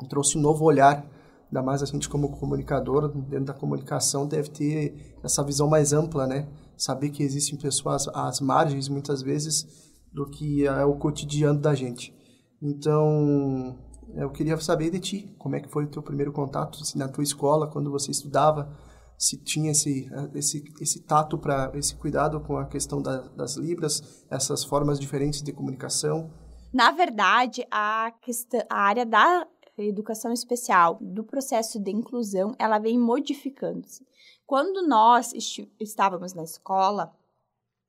trouxe 0.09 0.37
um 0.37 0.41
novo 0.41 0.65
olhar 0.65 1.07
ainda 1.53 1.61
mais 1.61 1.83
a 1.83 1.85
gente 1.85 2.09
como 2.09 2.31
comunicador, 2.31 3.07
dentro 3.09 3.45
da 3.45 3.53
comunicação, 3.53 4.27
deve 4.27 4.49
ter 4.49 5.15
essa 5.23 5.43
visão 5.43 5.69
mais 5.69 5.93
ampla, 5.93 6.25
né? 6.25 6.49
Saber 6.75 7.11
que 7.11 7.21
existem 7.21 7.57
pessoas 7.57 8.07
às 8.07 8.41
margens, 8.41 8.89
muitas 8.89 9.21
vezes, 9.21 9.93
do 10.11 10.25
que 10.25 10.65
é 10.65 10.83
o 10.83 10.95
cotidiano 10.95 11.59
da 11.59 11.75
gente. 11.75 12.11
Então, 12.59 13.77
eu 14.15 14.31
queria 14.31 14.57
saber 14.57 14.89
de 14.89 14.99
ti, 14.99 15.35
como 15.37 15.55
é 15.55 15.59
que 15.59 15.69
foi 15.69 15.85
o 15.85 15.89
teu 15.89 16.01
primeiro 16.01 16.33
contato, 16.33 16.83
se 16.83 16.97
na 16.97 17.07
tua 17.07 17.23
escola, 17.23 17.69
quando 17.69 17.91
você 17.91 18.09
estudava, 18.09 18.75
se 19.15 19.37
tinha 19.37 19.71
esse, 19.71 20.09
esse, 20.33 20.63
esse 20.81 21.03
tato 21.03 21.37
para 21.37 21.71
esse 21.75 21.95
cuidado 21.95 22.41
com 22.41 22.57
a 22.57 22.65
questão 22.65 22.99
da, 22.99 23.19
das 23.29 23.57
libras, 23.57 24.25
essas 24.31 24.63
formas 24.63 24.99
diferentes 24.99 25.43
de 25.43 25.53
comunicação. 25.53 26.31
Na 26.73 26.91
verdade, 26.91 27.63
a, 27.69 28.11
questão, 28.23 28.61
a 28.67 28.81
área 28.81 29.05
da 29.05 29.45
educação 29.81 30.31
especial, 30.31 30.97
do 31.01 31.23
processo 31.23 31.79
de 31.79 31.89
inclusão, 31.91 32.53
ela 32.59 32.77
vem 32.77 32.99
modificando-se. 32.99 34.05
Quando 34.45 34.85
nós 34.87 35.33
estávamos 35.79 36.33
na 36.33 36.43
escola, 36.43 37.15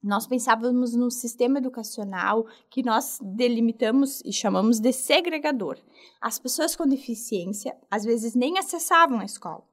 nós 0.03 0.27
pensávamos 0.27 0.95
no 0.95 1.11
sistema 1.11 1.59
educacional 1.59 2.47
que 2.71 2.83
nós 2.83 3.19
delimitamos 3.23 4.21
e 4.25 4.33
chamamos 4.33 4.79
de 4.79 4.93
segregador. 4.93 5.79
As 6.21 6.39
pessoas 6.39 6.77
com 6.77 6.87
deficiência, 6.87 7.77
às 7.91 8.05
vezes, 8.05 8.35
nem 8.35 8.59
acessavam 8.59 9.21
a 9.21 9.25
escola. 9.25 9.65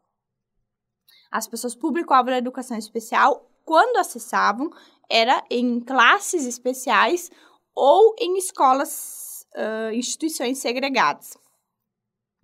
As 1.30 1.48
pessoas 1.48 1.76
público-alvo 1.76 2.30
da 2.30 2.38
educação 2.38 2.78
especial, 2.78 3.50
quando 3.64 3.98
acessavam, 3.98 4.70
era 5.10 5.44
em 5.50 5.80
classes 5.80 6.46
especiais 6.46 7.30
ou 7.76 8.16
em 8.18 8.38
escolas, 8.38 9.46
uh, 9.56 9.94
instituições 9.94 10.58
segregadas. 10.58 11.38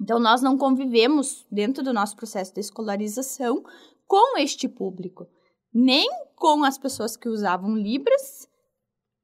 Então, 0.07 0.21
nós 0.21 0.41
não 0.41 0.57
convivemos 0.57 1.45
dentro 1.51 1.83
do 1.83 1.91
nosso 1.91 2.15
processo 2.15 2.53
de 2.53 2.61
escolarização 2.61 3.61
com 4.07 4.37
este 4.37 4.65
público, 4.65 5.27
nem 5.73 6.09
com 6.33 6.63
as 6.63 6.77
pessoas 6.77 7.17
que 7.17 7.27
usavam 7.27 7.75
Libras 7.75 8.46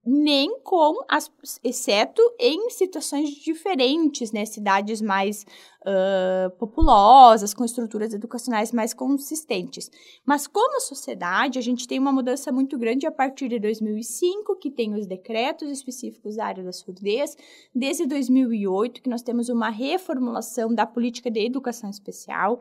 nem 0.05 0.59
com 0.59 1.03
as, 1.09 1.31
exceto 1.63 2.21
em 2.37 2.69
situações 2.69 3.29
diferentes, 3.29 4.33
né, 4.33 4.43
cidades 4.45 5.01
mais 5.01 5.45
uh, 5.81 6.49
populosas, 6.57 7.53
com 7.53 7.63
estruturas 7.63 8.13
educacionais 8.13 8.73
mais 8.73 8.93
consistentes. 8.93 9.89
Mas 10.25 10.45
como 10.45 10.81
sociedade, 10.81 11.57
a 11.57 11.61
gente 11.61 11.87
tem 11.87 11.99
uma 11.99 12.11
mudança 12.11 12.51
muito 12.51 12.77
grande 12.77 13.07
a 13.07 13.11
partir 13.11 13.47
de 13.47 13.59
2005, 13.59 14.57
que 14.57 14.69
tem 14.69 14.93
os 14.93 15.07
decretos 15.07 15.69
específicos 15.69 16.35
da 16.35 16.45
área 16.45 16.63
da 16.63 16.73
surdez, 16.73 17.37
desde 17.73 18.05
2008, 18.05 19.01
que 19.01 19.09
nós 19.09 19.21
temos 19.21 19.47
uma 19.47 19.69
reformulação 19.69 20.73
da 20.73 20.85
política 20.85 21.31
de 21.31 21.45
educação 21.45 21.89
especial, 21.89 22.59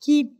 que 0.00 0.30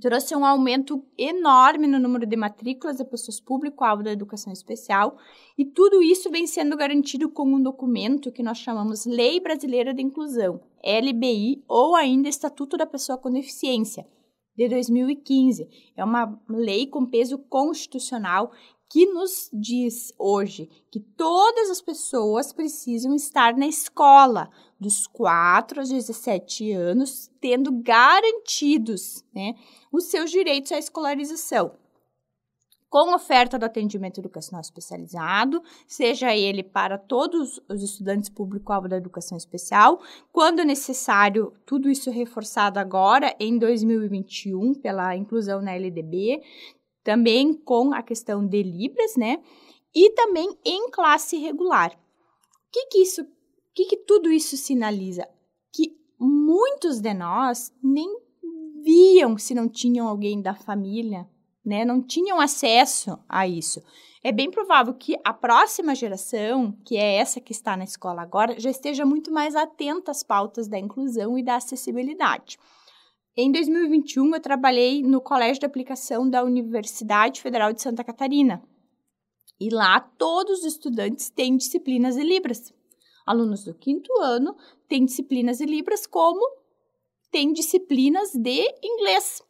trouxe 0.00 0.34
um 0.36 0.44
aumento 0.44 1.04
enorme 1.16 1.86
no 1.86 1.98
número 1.98 2.26
de 2.26 2.36
matrículas 2.36 2.96
de 2.96 3.04
pessoas 3.04 3.40
público-alvo 3.40 4.02
da 4.02 4.12
educação 4.12 4.52
especial, 4.52 5.16
e 5.56 5.64
tudo 5.64 6.02
isso 6.02 6.30
vem 6.30 6.46
sendo 6.46 6.76
garantido 6.76 7.30
com 7.30 7.46
um 7.46 7.62
documento 7.62 8.32
que 8.32 8.42
nós 8.42 8.58
chamamos 8.58 9.06
Lei 9.06 9.40
Brasileira 9.40 9.94
de 9.94 10.02
Inclusão, 10.02 10.60
LBI, 10.84 11.64
ou 11.66 11.96
ainda 11.96 12.28
Estatuto 12.28 12.76
da 12.76 12.86
Pessoa 12.86 13.18
com 13.18 13.30
Deficiência, 13.30 14.06
de 14.56 14.68
2015. 14.68 15.68
É 15.96 16.04
uma 16.04 16.38
lei 16.48 16.86
com 16.86 17.06
peso 17.06 17.38
constitucional 17.38 18.50
que 18.88 19.06
nos 19.06 19.50
diz 19.52 20.12
hoje 20.18 20.68
que 20.90 20.98
todas 20.98 21.70
as 21.70 21.80
pessoas 21.80 22.52
precisam 22.52 23.14
estar 23.14 23.56
na 23.56 23.66
escola, 23.66 24.50
dos 24.80 25.06
4 25.06 25.80
aos 25.80 25.88
17 25.88 26.72
anos, 26.72 27.30
tendo 27.40 27.72
garantidos 27.82 29.24
né, 29.34 29.54
os 29.92 30.04
seus 30.04 30.30
direitos 30.30 30.72
à 30.72 30.78
escolarização. 30.78 31.72
Com 32.90 33.14
oferta 33.14 33.58
do 33.58 33.66
atendimento 33.66 34.18
educacional 34.18 34.62
especializado, 34.62 35.62
seja 35.86 36.34
ele 36.34 36.62
para 36.62 36.96
todos 36.96 37.60
os 37.68 37.82
estudantes 37.82 38.30
público-alvo 38.30 38.88
da 38.88 38.96
educação 38.96 39.36
especial, 39.36 40.00
quando 40.32 40.64
necessário, 40.64 41.52
tudo 41.66 41.90
isso 41.90 42.10
reforçado 42.10 42.78
agora 42.78 43.36
em 43.38 43.58
2021 43.58 44.72
pela 44.72 45.14
inclusão 45.14 45.60
na 45.60 45.74
LDB, 45.74 46.40
também 47.08 47.54
com 47.54 47.94
a 47.94 48.02
questão 48.02 48.46
de 48.46 48.62
Libras, 48.62 49.16
né? 49.16 49.42
E 49.94 50.10
também 50.10 50.46
em 50.62 50.90
classe 50.90 51.38
regular. 51.38 51.90
O 51.92 52.70
que, 52.70 52.84
que 52.88 52.98
isso, 52.98 53.24
que, 53.74 53.86
que 53.86 53.96
tudo 53.96 54.30
isso 54.30 54.58
sinaliza? 54.58 55.26
Que 55.72 55.96
muitos 56.20 57.00
de 57.00 57.14
nós 57.14 57.72
nem 57.82 58.06
viam 58.84 59.38
se 59.38 59.54
não 59.54 59.70
tinham 59.70 60.06
alguém 60.06 60.42
da 60.42 60.54
família, 60.54 61.26
né? 61.64 61.82
Não 61.82 62.02
tinham 62.02 62.38
acesso 62.38 63.18
a 63.26 63.48
isso. 63.48 63.80
É 64.22 64.30
bem 64.30 64.50
provável 64.50 64.92
que 64.92 65.16
a 65.24 65.32
próxima 65.32 65.94
geração, 65.94 66.76
que 66.84 66.98
é 66.98 67.14
essa 67.14 67.40
que 67.40 67.52
está 67.52 67.74
na 67.74 67.84
escola 67.84 68.20
agora, 68.20 68.60
já 68.60 68.68
esteja 68.68 69.06
muito 69.06 69.32
mais 69.32 69.56
atenta 69.56 70.10
às 70.10 70.22
pautas 70.22 70.68
da 70.68 70.78
inclusão 70.78 71.38
e 71.38 71.42
da 71.42 71.56
acessibilidade. 71.56 72.58
Em 73.40 73.52
2021, 73.52 74.34
eu 74.34 74.40
trabalhei 74.40 75.00
no 75.00 75.20
Colégio 75.20 75.60
de 75.60 75.66
Aplicação 75.66 76.28
da 76.28 76.42
Universidade 76.42 77.40
Federal 77.40 77.72
de 77.72 77.80
Santa 77.80 78.02
Catarina. 78.02 78.60
E 79.60 79.72
lá 79.72 80.00
todos 80.00 80.58
os 80.58 80.64
estudantes 80.64 81.30
têm 81.30 81.56
disciplinas 81.56 82.16
de 82.16 82.24
Libras. 82.24 82.74
Alunos 83.24 83.62
do 83.62 83.72
quinto 83.72 84.12
ano 84.20 84.56
têm 84.88 85.04
disciplinas 85.04 85.58
de 85.58 85.66
Libras, 85.66 86.04
como 86.04 86.44
têm 87.30 87.52
disciplinas 87.52 88.32
de 88.34 88.74
inglês. 88.82 89.40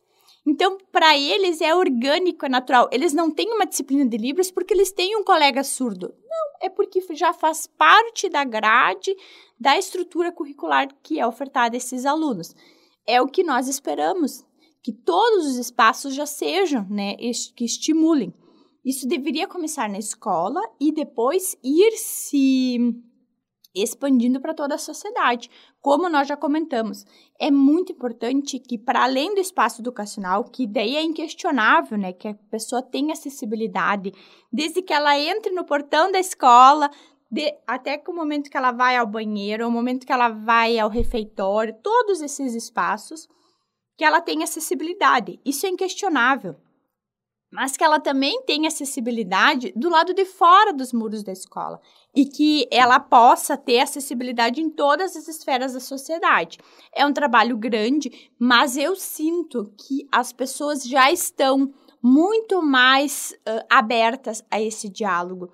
Então, 0.46 0.76
para 0.92 1.16
eles 1.16 1.62
é 1.62 1.74
orgânico, 1.74 2.44
é 2.44 2.48
natural. 2.50 2.90
Eles 2.92 3.14
não 3.14 3.30
têm 3.30 3.50
uma 3.54 3.64
disciplina 3.64 4.04
de 4.04 4.18
Libras 4.18 4.50
porque 4.50 4.74
eles 4.74 4.92
têm 4.92 5.16
um 5.16 5.24
colega 5.24 5.64
surdo. 5.64 6.14
Não, 6.28 6.58
é 6.60 6.68
porque 6.68 7.00
já 7.14 7.32
faz 7.32 7.66
parte 7.66 8.28
da 8.28 8.44
grade 8.44 9.16
da 9.58 9.78
estrutura 9.78 10.30
curricular 10.30 10.88
que 11.02 11.18
é 11.18 11.26
ofertada 11.26 11.74
a 11.74 11.78
esses 11.78 12.04
alunos 12.04 12.54
é 13.08 13.22
o 13.22 13.26
que 13.26 13.42
nós 13.42 13.66
esperamos, 13.68 14.44
que 14.82 14.92
todos 14.92 15.46
os 15.46 15.56
espaços 15.56 16.14
já 16.14 16.26
sejam, 16.26 16.86
né, 16.90 17.16
que 17.56 17.64
estimulem. 17.64 18.34
Isso 18.84 19.08
deveria 19.08 19.48
começar 19.48 19.88
na 19.88 19.98
escola 19.98 20.60
e 20.78 20.92
depois 20.92 21.56
ir 21.64 21.92
se 21.96 22.94
expandindo 23.74 24.40
para 24.40 24.54
toda 24.54 24.74
a 24.74 24.78
sociedade. 24.78 25.50
Como 25.80 26.08
nós 26.08 26.28
já 26.28 26.36
comentamos, 26.36 27.04
é 27.40 27.50
muito 27.50 27.92
importante 27.92 28.58
que, 28.58 28.76
para 28.76 29.04
além 29.04 29.34
do 29.34 29.40
espaço 29.40 29.80
educacional, 29.80 30.44
que 30.44 30.66
daí 30.66 30.96
é 30.96 31.02
inquestionável, 31.02 31.96
né, 31.96 32.12
que 32.12 32.28
a 32.28 32.34
pessoa 32.50 32.82
tenha 32.82 33.12
acessibilidade, 33.12 34.12
desde 34.52 34.82
que 34.82 34.92
ela 34.92 35.18
entre 35.18 35.52
no 35.52 35.64
portão 35.64 36.10
da 36.10 36.18
escola, 36.18 36.90
de, 37.30 37.54
até 37.66 37.98
que 37.98 38.10
o 38.10 38.14
momento 38.14 38.50
que 38.50 38.56
ela 38.56 38.72
vai 38.72 38.96
ao 38.96 39.06
banheiro, 39.06 39.66
o 39.66 39.70
momento 39.70 40.06
que 40.06 40.12
ela 40.12 40.28
vai 40.28 40.78
ao 40.78 40.88
refeitório, 40.88 41.76
todos 41.82 42.20
esses 42.20 42.54
espaços, 42.54 43.28
que 43.96 44.04
ela 44.04 44.20
tem 44.20 44.42
acessibilidade. 44.42 45.40
Isso 45.44 45.66
é 45.66 45.68
inquestionável. 45.68 46.56
Mas 47.50 47.76
que 47.76 47.82
ela 47.82 47.98
também 47.98 48.42
tem 48.42 48.66
acessibilidade 48.66 49.72
do 49.74 49.88
lado 49.88 50.12
de 50.12 50.24
fora 50.26 50.72
dos 50.72 50.92
muros 50.92 51.22
da 51.22 51.32
escola 51.32 51.80
e 52.14 52.26
que 52.26 52.68
ela 52.70 53.00
possa 53.00 53.56
ter 53.56 53.80
acessibilidade 53.80 54.60
em 54.60 54.68
todas 54.68 55.16
as 55.16 55.28
esferas 55.28 55.72
da 55.72 55.80
sociedade. 55.80 56.58
É 56.94 57.06
um 57.06 57.12
trabalho 57.12 57.56
grande, 57.56 58.30
mas 58.38 58.76
eu 58.76 58.94
sinto 58.94 59.72
que 59.78 60.06
as 60.12 60.30
pessoas 60.30 60.84
já 60.84 61.10
estão 61.10 61.72
muito 62.02 62.62
mais 62.62 63.34
uh, 63.48 63.64
abertas 63.70 64.44
a 64.50 64.60
esse 64.60 64.88
diálogo 64.88 65.50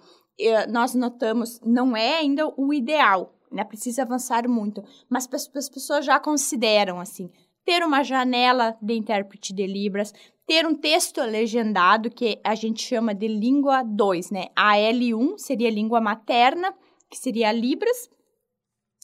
nós 0.68 0.94
notamos, 0.94 1.60
não 1.64 1.96
é 1.96 2.18
ainda 2.18 2.46
o 2.56 2.72
ideal, 2.72 3.34
né? 3.50 3.64
Precisa 3.64 4.02
avançar 4.02 4.48
muito, 4.48 4.82
mas 5.08 5.28
as 5.32 5.68
pessoas 5.68 6.04
já 6.04 6.18
consideram 6.18 7.00
assim, 7.00 7.30
ter 7.64 7.82
uma 7.84 8.02
janela 8.02 8.76
de 8.82 8.94
intérprete 8.94 9.54
de 9.54 9.66
Libras, 9.66 10.12
ter 10.46 10.66
um 10.66 10.74
texto 10.74 11.20
legendado 11.22 12.10
que 12.10 12.38
a 12.44 12.54
gente 12.54 12.82
chama 12.82 13.14
de 13.14 13.28
língua 13.28 13.82
2, 13.82 14.30
né? 14.30 14.46
A 14.54 14.74
L1 14.76 15.38
seria 15.38 15.70
língua 15.70 16.00
materna, 16.00 16.74
que 17.10 17.16
seria 17.16 17.52
Libras, 17.52 18.10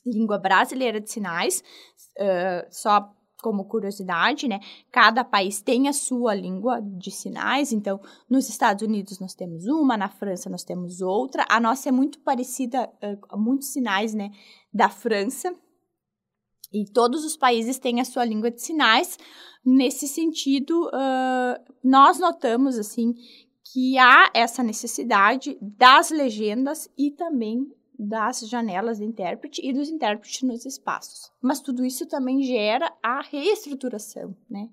língua 0.05 0.39
brasileira 0.39 1.01
de 1.01 1.11
sinais, 1.11 1.63
uh, 2.19 2.67
só 2.71 3.11
como 3.41 3.65
curiosidade, 3.65 4.47
né? 4.47 4.61
Cada 4.91 5.25
país 5.25 5.63
tem 5.63 5.89
a 5.89 5.93
sua 5.93 6.35
língua 6.35 6.81
de 6.81 7.11
sinais, 7.11 7.73
então 7.73 8.01
nos 8.29 8.49
Estados 8.49 8.87
Unidos 8.87 9.19
nós 9.19 9.35
temos 9.35 9.67
uma, 9.67 9.97
na 9.97 10.09
França 10.09 10.51
nós 10.51 10.65
temos 10.65 11.01
outra. 11.01 11.47
A 11.49 11.61
nossa 11.61 11.89
é 11.89 11.93
muito 11.93 12.19
parecida 12.21 12.91
uh, 13.03 13.39
muitos 13.39 13.73
sinais, 13.73 14.15
né, 14.15 14.31
da 14.73 14.89
França. 14.89 15.55
E 16.73 16.85
todos 16.85 17.25
os 17.25 17.37
países 17.37 17.79
têm 17.79 18.01
a 18.01 18.05
sua 18.05 18.25
língua 18.25 18.51
de 18.51 18.63
sinais. 18.63 19.19
Nesse 19.65 20.07
sentido, 20.07 20.87
uh, 20.87 21.75
nós 21.83 22.19
notamos 22.19 22.79
assim 22.79 23.15
que 23.73 23.99
há 23.99 24.31
essa 24.35 24.63
necessidade 24.63 25.59
das 25.61 26.11
legendas 26.11 26.89
e 26.97 27.11
também 27.11 27.67
das 28.03 28.41
janelas 28.49 28.97
de 28.97 29.05
intérprete 29.05 29.61
e 29.63 29.75
dos 29.75 29.91
intérpretes 29.91 30.43
nos 30.43 30.65
espaços. 30.65 31.31
Mas 31.43 31.61
tudo 31.61 31.85
isso 31.85 32.07
também 32.07 32.43
gera 32.43 32.91
a 33.03 33.21
reestruturação, 33.21 34.35
né? 34.49 34.71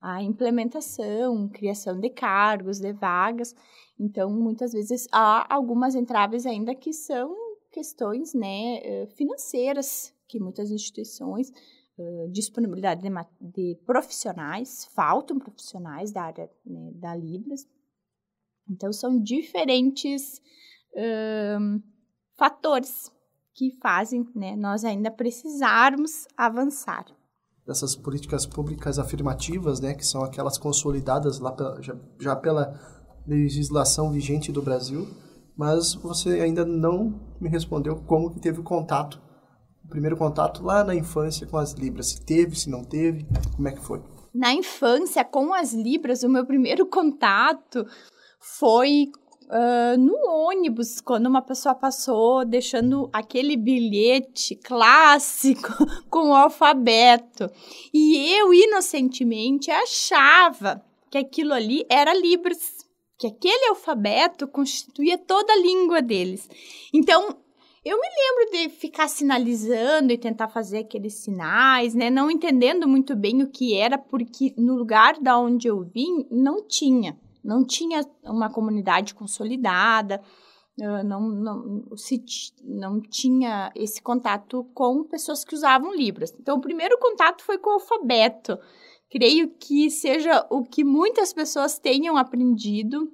A 0.00 0.22
implementação, 0.22 1.48
criação 1.48 1.98
de 1.98 2.08
cargos, 2.08 2.78
de 2.78 2.92
vagas. 2.92 3.52
Então, 3.98 4.30
muitas 4.30 4.72
vezes 4.72 5.08
há 5.10 5.52
algumas 5.52 5.96
entraves 5.96 6.46
ainda 6.46 6.72
que 6.72 6.92
são 6.92 7.34
questões 7.72 8.32
né, 8.32 8.76
eh, 8.76 9.06
financeiras, 9.16 10.14
que 10.28 10.38
muitas 10.38 10.70
instituições, 10.70 11.50
uh, 11.98 12.30
disponibilidade 12.30 13.02
de, 13.02 13.10
de, 13.40 13.76
profissionais, 13.84 14.84
faltam 14.94 15.38
profissionais 15.38 16.12
da 16.12 16.22
área 16.22 16.48
né, 16.64 16.92
da 16.94 17.16
Libras. 17.16 17.66
Então, 18.70 18.92
são 18.92 19.20
diferentes. 19.20 20.40
Uh, 20.92 21.82
fatores 22.38 23.10
que 23.54 23.76
fazem 23.82 24.24
né, 24.34 24.54
nós 24.54 24.84
ainda 24.84 25.10
precisarmos 25.10 26.26
avançar. 26.36 27.04
Dessas 27.66 27.96
políticas 27.96 28.46
públicas 28.46 28.98
afirmativas, 28.98 29.80
né, 29.80 29.92
que 29.92 30.06
são 30.06 30.22
aquelas 30.22 30.56
consolidadas 30.56 31.40
lá 31.40 31.52
pela, 31.52 31.82
já, 31.82 31.96
já 32.18 32.36
pela 32.36 32.80
legislação 33.26 34.10
vigente 34.12 34.52
do 34.52 34.62
Brasil, 34.62 35.06
mas 35.56 35.94
você 35.94 36.40
ainda 36.40 36.64
não 36.64 37.20
me 37.40 37.48
respondeu 37.48 37.96
como 38.06 38.30
que 38.30 38.40
teve 38.40 38.60
o 38.60 38.64
contato, 38.64 39.20
o 39.84 39.88
primeiro 39.88 40.16
contato 40.16 40.62
lá 40.62 40.84
na 40.84 40.94
infância 40.94 41.46
com 41.46 41.58
as 41.58 41.72
Libras. 41.72 42.10
Se 42.10 42.24
teve, 42.24 42.54
se 42.54 42.70
não 42.70 42.84
teve, 42.84 43.26
como 43.56 43.68
é 43.68 43.72
que 43.72 43.80
foi? 43.80 44.02
Na 44.32 44.52
infância, 44.52 45.24
com 45.24 45.52
as 45.52 45.72
Libras, 45.72 46.22
o 46.22 46.28
meu 46.28 46.46
primeiro 46.46 46.86
contato 46.86 47.84
foi 48.38 49.10
uh, 49.48 49.98
no 49.98 50.16
ônibus, 50.26 51.00
quando 51.00 51.26
uma 51.26 51.42
pessoa 51.42 51.74
passou 51.74 52.44
deixando 52.44 53.08
aquele 53.12 53.56
bilhete 53.56 54.54
clássico 54.56 55.72
com 56.08 56.30
o 56.30 56.34
alfabeto. 56.34 57.50
E 57.92 58.32
eu, 58.34 58.52
inocentemente, 58.52 59.70
achava 59.70 60.82
que 61.10 61.18
aquilo 61.18 61.52
ali 61.52 61.84
era 61.88 62.14
Libras. 62.14 62.86
que 63.18 63.26
aquele 63.26 63.68
alfabeto 63.68 64.46
constituía 64.46 65.18
toda 65.18 65.52
a 65.52 65.58
língua 65.58 66.00
deles. 66.00 66.48
Então, 66.92 67.36
eu 67.84 67.98
me 67.98 68.06
lembro 68.06 68.52
de 68.52 68.76
ficar 68.76 69.08
sinalizando 69.08 70.12
e 70.12 70.18
tentar 70.18 70.48
fazer 70.48 70.78
aqueles 70.78 71.14
sinais, 71.14 71.94
né? 71.94 72.10
Não 72.10 72.30
entendendo 72.30 72.86
muito 72.86 73.16
bem 73.16 73.42
o 73.42 73.50
que 73.50 73.74
era, 73.74 73.96
porque 73.96 74.52
no 74.58 74.74
lugar 74.74 75.18
da 75.20 75.38
onde 75.38 75.68
eu 75.68 75.82
vim 75.82 76.26
não 76.30 76.66
tinha, 76.66 77.18
não 77.48 77.64
tinha 77.64 78.02
uma 78.24 78.52
comunidade 78.52 79.14
consolidada, 79.14 80.20
não, 80.76 81.30
não, 81.30 81.96
se, 81.96 82.22
não 82.62 83.00
tinha 83.00 83.72
esse 83.74 84.02
contato 84.02 84.64
com 84.74 85.02
pessoas 85.04 85.44
que 85.44 85.54
usavam 85.54 85.94
Libras. 85.94 86.32
Então, 86.38 86.58
o 86.58 86.60
primeiro 86.60 86.98
contato 86.98 87.42
foi 87.42 87.56
com 87.56 87.70
o 87.70 87.72
alfabeto. 87.74 88.58
Creio 89.10 89.48
que 89.56 89.90
seja 89.90 90.46
o 90.50 90.62
que 90.62 90.84
muitas 90.84 91.32
pessoas 91.32 91.78
tenham 91.78 92.18
aprendido 92.18 93.10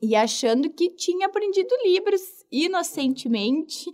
e 0.00 0.16
achando 0.16 0.70
que 0.70 0.88
tinha 0.96 1.26
aprendido 1.26 1.68
Libras 1.84 2.22
inocentemente. 2.50 3.84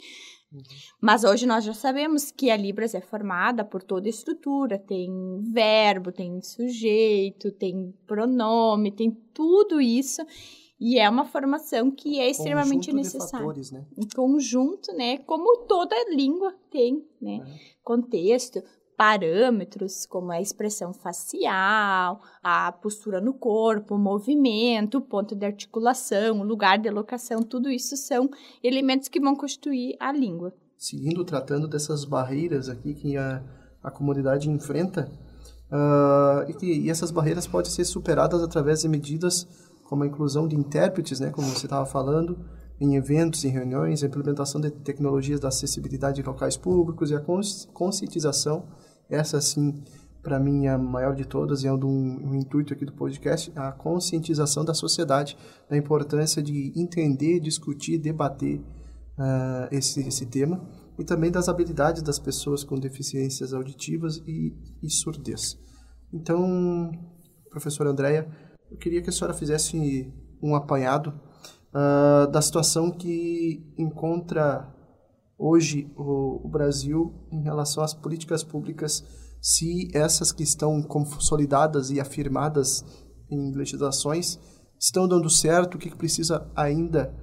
Uhum. 0.53 0.63
Mas 1.01 1.25
hoje 1.25 1.47
nós 1.47 1.65
já 1.65 1.75
sabemos 1.75 2.31
que 2.31 2.51
a 2.51 2.57
Libras 2.57 2.95
é 2.95 3.01
formada 3.01 3.65
por 3.65 3.83
toda 3.83 4.09
a 4.09 4.11
estrutura, 4.11 4.79
tem 4.79 5.11
verbo, 5.53 6.11
tem 6.11 6.41
sujeito, 6.41 7.53
tem 7.53 7.95
pronome, 8.07 8.91
tem 8.91 9.11
tudo 9.33 9.81
isso. 9.81 10.23
E 10.81 10.99
é 10.99 11.11
uma 11.11 11.25
formação 11.25 11.91
que 11.91 12.21
é 12.21 12.31
extremamente 12.31 12.93
necessária. 12.93 13.45
Fatores, 13.45 13.73
né? 13.73 13.85
Em 13.97 14.09
conjunto, 14.15 14.93
né? 14.93 15.19
Como 15.19 15.65
toda 15.67 15.97
língua 16.09 16.55
tem, 16.71 17.05
né? 17.21 17.41
É. 17.45 17.79
Contexto, 17.83 18.63
parâmetros 18.99 20.05
como 20.05 20.33
a 20.33 20.41
expressão 20.41 20.93
facial, 20.93 22.21
a 22.43 22.73
postura 22.73 23.21
no 23.21 23.33
corpo, 23.33 23.95
o 23.95 23.99
movimento, 23.99 24.99
o 24.99 25.01
ponto 25.01 25.37
de 25.37 25.47
articulação, 25.47 26.41
o 26.41 26.43
lugar 26.43 26.79
de 26.79 26.91
locação, 26.91 27.45
tudo 27.45 27.71
isso 27.71 27.97
são 27.97 28.29
elementos 28.61 29.07
que 29.07 29.21
vão 29.21 29.37
constituir 29.37 29.97
a 30.01 30.11
língua. 30.11 30.53
Seguindo 30.77 31.25
tratando 31.25 31.69
dessas 31.69 32.05
barreiras 32.05 32.69
aqui 32.69 32.93
que 32.93 33.17
a, 33.17 33.41
a 33.85 33.89
comunidade 33.89 34.51
enfrenta, 34.51 35.09
uh, 35.71 36.51
e, 36.51 36.55
que, 36.55 36.67
e 36.67 36.91
essas 36.91 37.13
barreiras 37.13 37.47
podem 37.47 37.71
ser 37.71 37.85
superadas 37.85 38.43
através 38.43 38.81
de 38.81 38.89
medidas 38.89 39.47
como 39.85 40.03
a 40.03 40.09
inclusão 40.09 40.49
de 40.49 40.57
intérpretes, 40.57 41.21
né, 41.21 41.31
como 41.31 41.47
você 41.47 41.67
estava 41.67 41.87
falando, 41.87 42.37
em 42.81 42.97
eventos, 42.97 43.45
em 43.45 43.49
reuniões, 43.49 44.03
a 44.03 44.07
implementação 44.07 44.61
de 44.61 44.71
tecnologias 44.71 45.39
da 45.39 45.49
acessibilidade 45.49 46.21
em 46.21 46.25
locais 46.25 46.57
públicos 46.57 47.11
e 47.11 47.15
a 47.15 47.23
conscientização 47.73 48.67
essa, 49.09 49.41
sim, 49.41 49.83
para 50.23 50.39
mim 50.39 50.67
é 50.67 50.71
a 50.71 50.79
maior 50.79 51.15
de 51.15 51.25
todas 51.25 51.63
e 51.63 51.67
é 51.67 51.73
um, 51.73 51.79
um, 51.87 52.35
intuito 52.35 52.73
aqui 52.73 52.85
do 52.85 52.93
podcast, 52.93 53.53
a 53.57 53.73
conscientização 53.73 54.65
da 54.65 54.75
sociedade 54.75 55.37
da 55.69 55.77
importância 55.77 56.43
de 56.43 56.73
entender, 56.77 57.41
discutir, 57.41 57.99
debater 57.99 58.59
uh, 59.19 59.69
esse, 59.71 60.07
esse 60.07 60.27
tema 60.27 60.69
e 60.99 61.05
também 61.05 61.31
das 61.31 61.49
habilidades 61.49 62.03
das 62.03 62.19
pessoas 62.19 62.65
com 62.65 62.79
deficiências 62.79 63.55
auditivas 63.55 64.23
e, 64.27 64.55
e 64.83 64.91
surdez. 64.91 65.57
Então, 66.13 66.91
professora 67.51 67.91
Andréia, 67.91 68.29
eu 68.71 68.77
queria 68.77 69.01
que 69.01 69.09
a 69.09 69.13
senhora 69.13 69.33
fizesse 69.33 70.13
um 70.43 70.55
apanhado 70.55 71.19
uh, 71.73 72.31
da 72.31 72.43
situação 72.43 72.91
que 72.91 73.65
encontra 73.79 74.75
hoje 75.39 75.91
o, 75.97 76.47
o, 76.47 76.49
Brasil 76.49 77.15
em 77.31 77.43
relação 77.43 77.83
às 77.83 77.95
políticas 77.95 78.43
públicas, 78.43 79.05
se 79.41 79.89
essas 79.95 80.33
que 80.33 80.43
estão 80.43 80.83
consolidadas 80.83 81.91
e 81.91 82.01
afirmadas 82.01 82.85
em 83.31 83.53
legislações 83.55 84.39
estão 84.79 85.07
dando 85.07 85.31
certo, 85.31 85.77
o 85.77 85.79
que, 85.79 85.91
que 85.91 85.97
precisa 85.97 86.51
ainda 86.57 87.15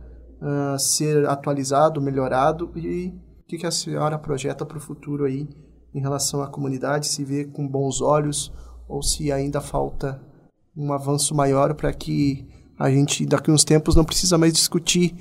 uh, 0.41 0.79
ser 0.79 1.27
atualizado, 1.27 2.01
melhorado 2.01 2.71
e 2.75 3.09
o 3.09 3.47
que, 3.47 3.57
que 3.57 3.67
a 3.67 3.71
senhora 3.71 4.17
projeta 4.17 4.65
para 4.65 4.77
o 4.77 4.81
futuro 4.81 5.25
aí 5.25 5.47
em 5.93 6.01
relação 6.01 6.41
à 6.41 6.47
comunidade, 6.47 7.07
se 7.07 7.23
vê 7.23 7.45
com 7.45 7.67
bons 7.67 8.01
olhos 8.01 8.51
ou 8.87 9.01
se 9.01 9.31
ainda 9.31 9.61
falta 9.61 10.21
um 10.75 10.91
avanço 10.91 11.33
maior 11.33 11.73
para 11.73 11.93
que 11.93 12.45
a 12.77 12.89
gente 12.89 13.25
daqui 13.25 13.49
uns 13.49 13.63
tempos 13.63 13.95
não 13.95 14.03
precisa 14.03 14.37
mais 14.37 14.51
discutir 14.51 15.15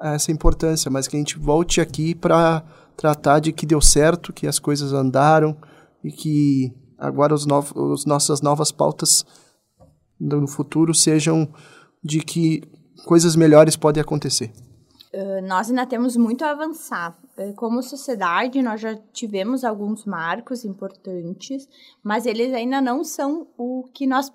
essa 0.00 0.30
importância, 0.30 0.90
mas 0.90 1.08
que 1.08 1.16
a 1.16 1.18
gente 1.18 1.38
volte 1.38 1.80
aqui 1.80 2.14
para 2.14 2.62
tratar 2.96 3.40
de 3.40 3.52
que 3.52 3.66
deu 3.66 3.80
certo, 3.80 4.32
que 4.32 4.46
as 4.46 4.58
coisas 4.58 4.92
andaram 4.92 5.56
e 6.02 6.10
que 6.10 6.74
agora 6.98 7.34
os, 7.34 7.46
os 7.74 8.06
nossas 8.06 8.40
novas 8.40 8.72
pautas 8.72 9.24
no 10.18 10.46
futuro 10.46 10.94
sejam 10.94 11.48
de 12.02 12.20
que 12.20 12.62
coisas 13.04 13.36
melhores 13.36 13.76
podem 13.76 14.00
acontecer. 14.00 14.52
Uh, 15.12 15.46
nós 15.46 15.68
ainda 15.68 15.86
temos 15.86 16.16
muito 16.16 16.44
a 16.44 16.50
avançar. 16.50 17.16
Uh, 17.38 17.52
como 17.54 17.82
sociedade, 17.82 18.62
nós 18.62 18.80
já 18.80 18.96
tivemos 19.12 19.64
alguns 19.64 20.04
marcos 20.04 20.64
importantes, 20.64 21.68
mas 22.02 22.24
eles 22.24 22.52
ainda 22.54 22.80
não 22.80 23.04
são 23.04 23.46
o 23.58 23.84
que 23.92 24.06
nós 24.06 24.32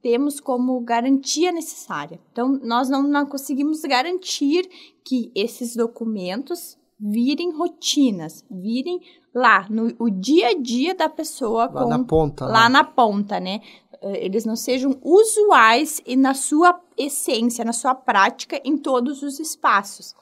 temos 0.00 0.40
como 0.40 0.80
garantia 0.80 1.52
necessária. 1.52 2.18
Então, 2.32 2.58
nós 2.62 2.88
não, 2.88 3.02
não 3.02 3.26
conseguimos 3.26 3.82
garantir 3.82 4.68
que 5.04 5.30
esses 5.34 5.76
documentos 5.76 6.78
virem 6.98 7.52
rotinas, 7.52 8.44
virem 8.50 9.00
lá 9.32 9.66
no 9.70 9.94
o 9.98 10.10
dia 10.10 10.48
a 10.48 10.54
dia 10.54 10.94
da 10.94 11.08
pessoa 11.08 11.66
lá 11.66 11.82
com, 11.82 11.88
na 11.88 12.04
ponta, 12.04 12.46
lá 12.46 12.68
né? 12.68 12.68
na 12.70 12.84
ponta, 12.84 13.38
né? 13.38 13.60
Eh, 14.02 14.26
eles 14.26 14.44
não 14.44 14.56
sejam 14.56 14.98
usuais 15.02 16.02
e 16.04 16.16
na 16.16 16.34
sua 16.34 16.80
essência, 16.96 17.64
na 17.64 17.72
sua 17.72 17.94
prática 17.94 18.60
em 18.64 18.76
todos 18.76 19.22
os 19.22 19.38
espaços. 19.38 20.14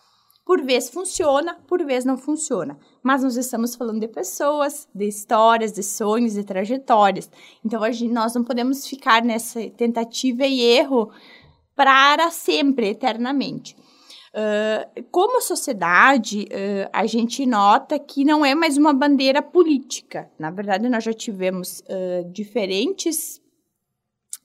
Por 0.46 0.62
vez 0.62 0.88
funciona, 0.88 1.58
por 1.66 1.84
vez 1.84 2.04
não 2.04 2.16
funciona. 2.16 2.78
Mas 3.02 3.24
nós 3.24 3.36
estamos 3.36 3.74
falando 3.74 3.98
de 3.98 4.06
pessoas, 4.06 4.88
de 4.94 5.08
histórias, 5.08 5.72
de 5.72 5.82
sonhos, 5.82 6.34
de 6.34 6.44
trajetórias. 6.44 7.28
Então 7.64 7.82
gente, 7.92 8.12
nós 8.12 8.32
não 8.32 8.44
podemos 8.44 8.86
ficar 8.86 9.24
nessa 9.24 9.68
tentativa 9.70 10.46
e 10.46 10.60
erro 10.60 11.10
para 11.74 12.30
sempre, 12.30 12.90
eternamente. 12.90 13.76
Uh, 14.32 15.04
como 15.10 15.40
sociedade, 15.40 16.42
uh, 16.44 16.90
a 16.92 17.06
gente 17.06 17.44
nota 17.44 17.98
que 17.98 18.24
não 18.24 18.44
é 18.44 18.54
mais 18.54 18.76
uma 18.76 18.92
bandeira 18.92 19.42
política. 19.42 20.30
Na 20.38 20.50
verdade, 20.50 20.88
nós 20.88 21.02
já 21.02 21.12
tivemos 21.12 21.80
uh, 21.80 22.30
diferentes 22.30 23.40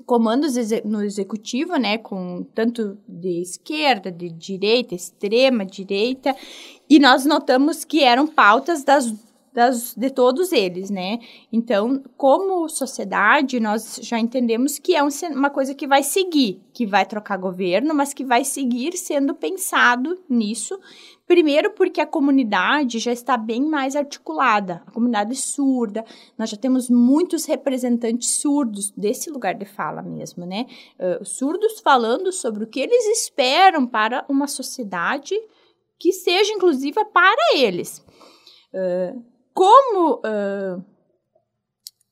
comandos 0.05 0.55
no 0.83 1.03
executivo, 1.03 1.75
né, 1.77 1.97
com 1.97 2.43
tanto 2.53 2.97
de 3.07 3.41
esquerda, 3.41 4.11
de 4.11 4.29
direita, 4.29 4.95
extrema 4.95 5.65
direita, 5.65 6.35
e 6.89 6.99
nós 6.99 7.25
notamos 7.25 7.83
que 7.83 8.03
eram 8.03 8.27
pautas 8.27 8.83
das, 8.83 9.13
das, 9.53 9.93
de 9.95 10.09
todos 10.09 10.51
eles, 10.51 10.89
né? 10.89 11.19
Então, 11.51 12.01
como 12.17 12.67
sociedade, 12.69 13.59
nós 13.59 13.99
já 14.01 14.19
entendemos 14.19 14.79
que 14.79 14.95
é 14.95 15.03
um, 15.03 15.09
uma 15.31 15.49
coisa 15.49 15.73
que 15.75 15.87
vai 15.87 16.03
seguir, 16.03 16.61
que 16.73 16.85
vai 16.85 17.05
trocar 17.05 17.37
governo, 17.37 17.93
mas 17.93 18.13
que 18.13 18.23
vai 18.23 18.43
seguir 18.43 18.97
sendo 18.97 19.35
pensado 19.35 20.17
nisso, 20.29 20.79
Primeiro, 21.31 21.71
porque 21.71 22.01
a 22.01 22.05
comunidade 22.05 22.99
já 22.99 23.13
está 23.13 23.37
bem 23.37 23.61
mais 23.61 23.95
articulada, 23.95 24.83
a 24.85 24.91
comunidade 24.91 25.33
surda, 25.37 26.03
nós 26.37 26.49
já 26.49 26.57
temos 26.57 26.89
muitos 26.89 27.45
representantes 27.45 28.41
surdos 28.41 28.91
desse 28.91 29.29
lugar 29.29 29.55
de 29.55 29.63
fala 29.63 30.01
mesmo, 30.01 30.45
né? 30.45 30.65
Uh, 30.99 31.23
surdos 31.23 31.79
falando 31.79 32.33
sobre 32.33 32.65
o 32.65 32.67
que 32.67 32.81
eles 32.81 33.05
esperam 33.17 33.87
para 33.87 34.25
uma 34.27 34.45
sociedade 34.45 35.33
que 35.97 36.11
seja 36.11 36.51
inclusiva 36.51 37.05
para 37.05 37.55
eles. 37.55 38.05
Uh, 38.73 39.23
como 39.53 40.15
uh, 40.15 40.83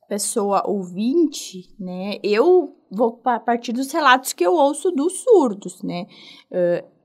pessoa 0.08 0.64
ouvinte, 0.68 1.74
né, 1.80 2.18
eu 2.24 2.76
vou 2.92 3.22
a 3.26 3.40
partir 3.40 3.72
dos 3.72 3.92
relatos 3.92 4.34
que 4.34 4.46
eu 4.46 4.54
ouço 4.54 4.92
dos 4.92 5.22
surdos, 5.22 5.82
né? 5.84 6.08
Uh, 6.52 7.00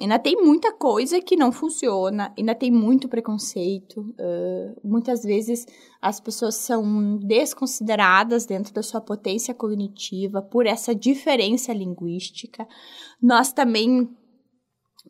ainda 0.00 0.18
tem 0.18 0.36
muita 0.36 0.72
coisa 0.72 1.20
que 1.20 1.36
não 1.36 1.52
funciona, 1.52 2.34
ainda 2.36 2.54
tem 2.54 2.70
muito 2.70 3.08
preconceito. 3.08 4.00
Uh, 4.00 4.80
muitas 4.82 5.22
vezes 5.22 5.66
as 6.00 6.20
pessoas 6.20 6.56
são 6.56 7.18
desconsideradas 7.18 8.46
dentro 8.46 8.72
da 8.72 8.82
sua 8.82 9.00
potência 9.00 9.54
cognitiva 9.54 10.42
por 10.42 10.66
essa 10.66 10.94
diferença 10.94 11.72
linguística. 11.72 12.66
Nós 13.22 13.52
também 13.52 14.08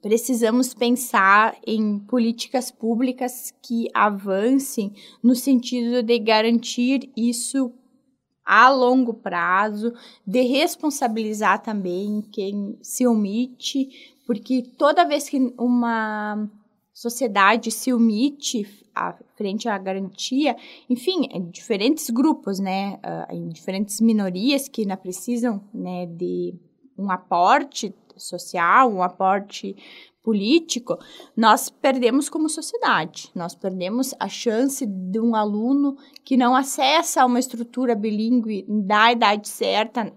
precisamos 0.00 0.74
pensar 0.74 1.56
em 1.66 1.98
políticas 1.98 2.70
públicas 2.70 3.52
que 3.62 3.88
avancem 3.94 4.92
no 5.22 5.34
sentido 5.34 6.02
de 6.02 6.18
garantir 6.18 7.10
isso 7.16 7.72
a 8.44 8.68
longo 8.70 9.14
prazo, 9.14 9.92
de 10.26 10.40
responsabilizar 10.42 11.62
também 11.62 12.22
quem 12.32 12.76
se 12.82 13.06
omite, 13.06 13.88
porque 14.26 14.62
toda 14.76 15.06
vez 15.06 15.28
que 15.28 15.54
uma 15.58 16.48
sociedade 16.92 17.70
se 17.70 17.92
omite 17.92 18.66
à 18.94 19.16
frente 19.36 19.68
à 19.68 19.78
garantia, 19.78 20.56
enfim, 20.88 21.28
em 21.30 21.48
diferentes 21.48 22.10
grupos, 22.10 22.58
né, 22.58 22.98
uh, 23.04 23.34
em 23.34 23.48
diferentes 23.48 24.00
minorias 24.00 24.68
que 24.68 24.82
ainda 24.82 24.96
precisam, 24.96 25.62
né, 25.72 26.06
de 26.06 26.54
um 26.98 27.10
aporte 27.10 27.94
social, 28.20 28.92
um 28.92 29.02
aporte 29.02 29.76
político, 30.22 30.98
nós 31.36 31.70
perdemos 31.70 32.28
como 32.28 32.48
sociedade. 32.48 33.30
Nós 33.34 33.54
perdemos 33.54 34.14
a 34.20 34.28
chance 34.28 34.84
de 34.84 35.18
um 35.18 35.34
aluno 35.34 35.96
que 36.24 36.36
não 36.36 36.54
acessa 36.54 37.24
uma 37.24 37.38
estrutura 37.38 37.94
bilíngue 37.94 38.64
da 38.68 39.12
idade 39.12 39.48
certa, 39.48 40.12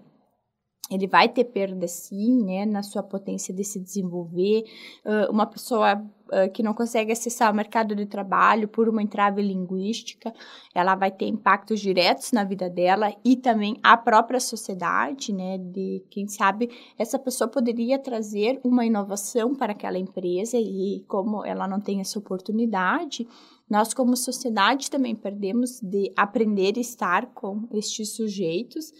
ele 0.90 1.06
vai 1.06 1.28
ter 1.28 1.44
perda 1.44 1.88
sim, 1.88 2.44
né, 2.44 2.66
na 2.66 2.82
sua 2.82 3.02
potência 3.02 3.54
de 3.54 3.64
se 3.64 3.80
desenvolver. 3.80 4.64
Uh, 5.04 5.32
uma 5.32 5.46
pessoa 5.46 5.94
uh, 5.96 6.52
que 6.52 6.62
não 6.62 6.74
consegue 6.74 7.10
acessar 7.10 7.50
o 7.50 7.56
mercado 7.56 7.94
de 7.96 8.04
trabalho 8.04 8.68
por 8.68 8.86
uma 8.86 9.02
entrave 9.02 9.40
linguística, 9.40 10.32
ela 10.74 10.94
vai 10.94 11.10
ter 11.10 11.26
impactos 11.26 11.80
diretos 11.80 12.32
na 12.32 12.44
vida 12.44 12.68
dela 12.68 13.14
e 13.24 13.34
também 13.34 13.78
a 13.82 13.96
própria 13.96 14.38
sociedade, 14.38 15.32
né, 15.32 15.56
de 15.56 16.04
quem 16.10 16.28
sabe 16.28 16.70
essa 16.98 17.18
pessoa 17.18 17.48
poderia 17.48 17.98
trazer 17.98 18.60
uma 18.62 18.84
inovação 18.84 19.54
para 19.54 19.72
aquela 19.72 19.98
empresa 19.98 20.58
e 20.58 21.02
como 21.08 21.46
ela 21.46 21.66
não 21.66 21.80
tem 21.80 22.00
essa 22.00 22.18
oportunidade, 22.18 23.26
nós 23.70 23.94
como 23.94 24.14
sociedade 24.16 24.90
também 24.90 25.16
perdemos 25.16 25.80
de 25.80 26.12
aprender 26.14 26.74
a 26.76 26.80
estar 26.80 27.26
com 27.32 27.66
estes 27.72 28.14
sujeitos 28.14 28.92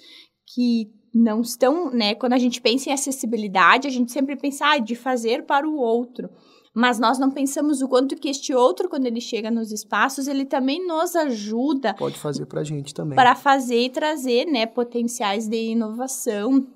que 0.46 0.90
não 1.14 1.40
estão, 1.40 1.90
né? 1.90 2.14
Quando 2.14 2.32
a 2.32 2.38
gente 2.38 2.60
pensa 2.60 2.90
em 2.90 2.92
acessibilidade, 2.92 3.86
a 3.86 3.90
gente 3.90 4.10
sempre 4.10 4.36
pensa 4.36 4.66
ah, 4.66 4.78
de 4.78 4.96
fazer 4.96 5.44
para 5.44 5.68
o 5.68 5.76
outro. 5.76 6.28
Mas 6.74 6.98
nós 6.98 7.20
não 7.20 7.30
pensamos 7.30 7.80
o 7.80 7.88
quanto 7.88 8.16
que 8.16 8.28
este 8.28 8.52
outro, 8.52 8.88
quando 8.88 9.06
ele 9.06 9.20
chega 9.20 9.48
nos 9.48 9.70
espaços, 9.70 10.26
ele 10.26 10.44
também 10.44 10.84
nos 10.84 11.14
ajuda. 11.14 11.94
Pode 11.94 12.18
fazer 12.18 12.46
para 12.46 12.62
a 12.62 12.64
gente 12.64 12.92
também. 12.92 13.14
Para 13.14 13.36
fazer 13.36 13.80
e 13.80 13.90
trazer, 13.90 14.46
né, 14.46 14.66
potenciais 14.66 15.46
de 15.46 15.70
inovação 15.70 16.66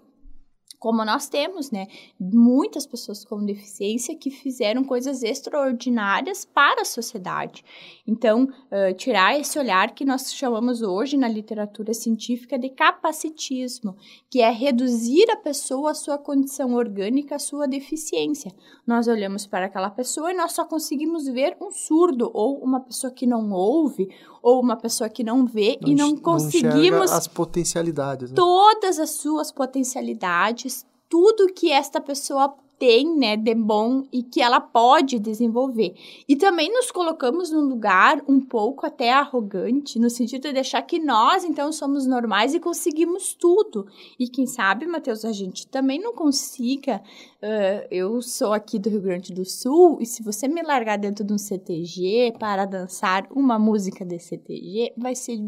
como 0.78 1.04
nós 1.04 1.28
temos, 1.28 1.70
né? 1.70 1.88
Muitas 2.18 2.86
pessoas 2.86 3.24
com 3.24 3.44
deficiência 3.44 4.16
que 4.16 4.30
fizeram 4.30 4.84
coisas 4.84 5.22
extraordinárias 5.22 6.44
para 6.44 6.82
a 6.82 6.84
sociedade. 6.84 7.64
Então, 8.06 8.44
uh, 8.44 8.94
tirar 8.94 9.38
esse 9.38 9.58
olhar 9.58 9.94
que 9.94 10.04
nós 10.04 10.32
chamamos 10.32 10.80
hoje 10.80 11.16
na 11.16 11.28
literatura 11.28 11.92
científica 11.92 12.58
de 12.58 12.68
capacitismo, 12.70 13.96
que 14.30 14.40
é 14.40 14.50
reduzir 14.50 15.28
a 15.30 15.36
pessoa 15.36 15.90
à 15.90 15.94
sua 15.94 16.16
condição 16.16 16.74
orgânica, 16.74 17.36
à 17.36 17.38
sua 17.38 17.66
deficiência. 17.66 18.52
Nós 18.86 19.08
olhamos 19.08 19.46
para 19.46 19.66
aquela 19.66 19.90
pessoa 19.90 20.32
e 20.32 20.36
nós 20.36 20.52
só 20.52 20.64
conseguimos 20.64 21.26
ver 21.26 21.56
um 21.60 21.70
surdo 21.70 22.30
ou 22.32 22.58
uma 22.62 22.80
pessoa 22.80 23.12
que 23.12 23.26
não 23.26 23.50
ouve 23.52 24.08
ou 24.42 24.60
uma 24.60 24.76
pessoa 24.76 25.08
que 25.08 25.24
não 25.24 25.46
vê 25.46 25.78
não, 25.80 25.88
e 25.88 25.94
não 25.94 26.16
conseguimos 26.16 27.10
não 27.10 27.16
as 27.16 27.26
potencialidades, 27.26 28.30
né? 28.30 28.36
todas 28.36 28.98
as 28.98 29.10
suas 29.10 29.50
potencialidades, 29.50 30.86
tudo 31.08 31.52
que 31.52 31.70
esta 31.70 32.00
pessoa 32.00 32.54
tem, 32.78 33.16
né, 33.16 33.36
de 33.36 33.54
bom 33.54 34.06
e 34.12 34.22
que 34.22 34.40
ela 34.40 34.60
pode 34.60 35.18
desenvolver. 35.18 35.94
E 36.28 36.36
também 36.36 36.72
nos 36.72 36.90
colocamos 36.90 37.50
num 37.50 37.62
lugar 37.62 38.22
um 38.28 38.40
pouco 38.40 38.86
até 38.86 39.12
arrogante, 39.12 39.98
no 39.98 40.08
sentido 40.08 40.42
de 40.42 40.52
deixar 40.52 40.82
que 40.82 40.98
nós, 40.98 41.44
então, 41.44 41.72
somos 41.72 42.06
normais 42.06 42.54
e 42.54 42.60
conseguimos 42.60 43.34
tudo. 43.34 43.86
E 44.18 44.28
quem 44.28 44.46
sabe, 44.46 44.86
Matheus, 44.86 45.24
a 45.24 45.32
gente 45.32 45.66
também 45.66 46.00
não 46.00 46.14
consiga. 46.14 47.02
Uh, 47.42 47.86
eu 47.90 48.22
sou 48.22 48.52
aqui 48.52 48.78
do 48.78 48.88
Rio 48.88 49.02
Grande 49.02 49.32
do 49.32 49.44
Sul 49.44 49.98
e 50.00 50.06
se 50.06 50.22
você 50.22 50.46
me 50.46 50.62
largar 50.62 50.98
dentro 50.98 51.24
de 51.24 51.32
um 51.32 51.38
CTG 51.38 52.34
para 52.38 52.64
dançar 52.64 53.26
uma 53.30 53.58
música 53.58 54.04
de 54.04 54.18
CTG, 54.18 54.92
vai 54.96 55.14
ser 55.14 55.38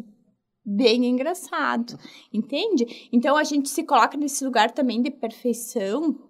bem 0.65 1.07
engraçado, 1.07 1.99
entende? 2.33 3.09
Então 3.13 3.37
a 3.37 3.45
gente 3.45 3.69
se 3.69 3.83
coloca 3.83 4.17
nesse 4.17 4.45
lugar 4.45 4.71
também 4.71 5.03
de 5.03 5.11
perfeição 5.11 6.30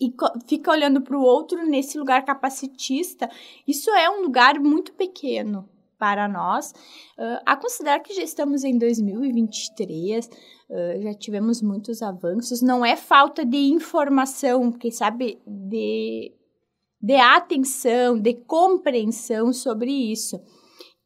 e 0.00 0.14
fica 0.46 0.70
olhando 0.70 1.00
para 1.00 1.16
o 1.16 1.22
outro 1.22 1.64
nesse 1.66 1.98
lugar 1.98 2.24
capacitista, 2.24 3.28
isso 3.66 3.90
é 3.90 4.08
um 4.08 4.22
lugar 4.22 4.60
muito 4.60 4.92
pequeno 4.92 5.68
para 5.98 6.28
nós. 6.28 6.70
Uh, 7.18 7.42
a 7.44 7.56
considerar 7.56 8.00
que 8.00 8.14
já 8.14 8.22
estamos 8.22 8.62
em 8.62 8.78
2023, 8.78 10.26
uh, 10.26 11.02
já 11.02 11.14
tivemos 11.14 11.60
muitos 11.60 12.00
avanços, 12.02 12.62
não 12.62 12.86
é 12.86 12.94
falta 12.94 13.44
de 13.44 13.56
informação, 13.56 14.70
quem 14.70 14.92
sabe, 14.92 15.40
de, 15.44 16.32
de 17.00 17.16
atenção, 17.16 18.18
de 18.18 18.34
compreensão 18.34 19.52
sobre 19.52 19.90
isso 19.90 20.40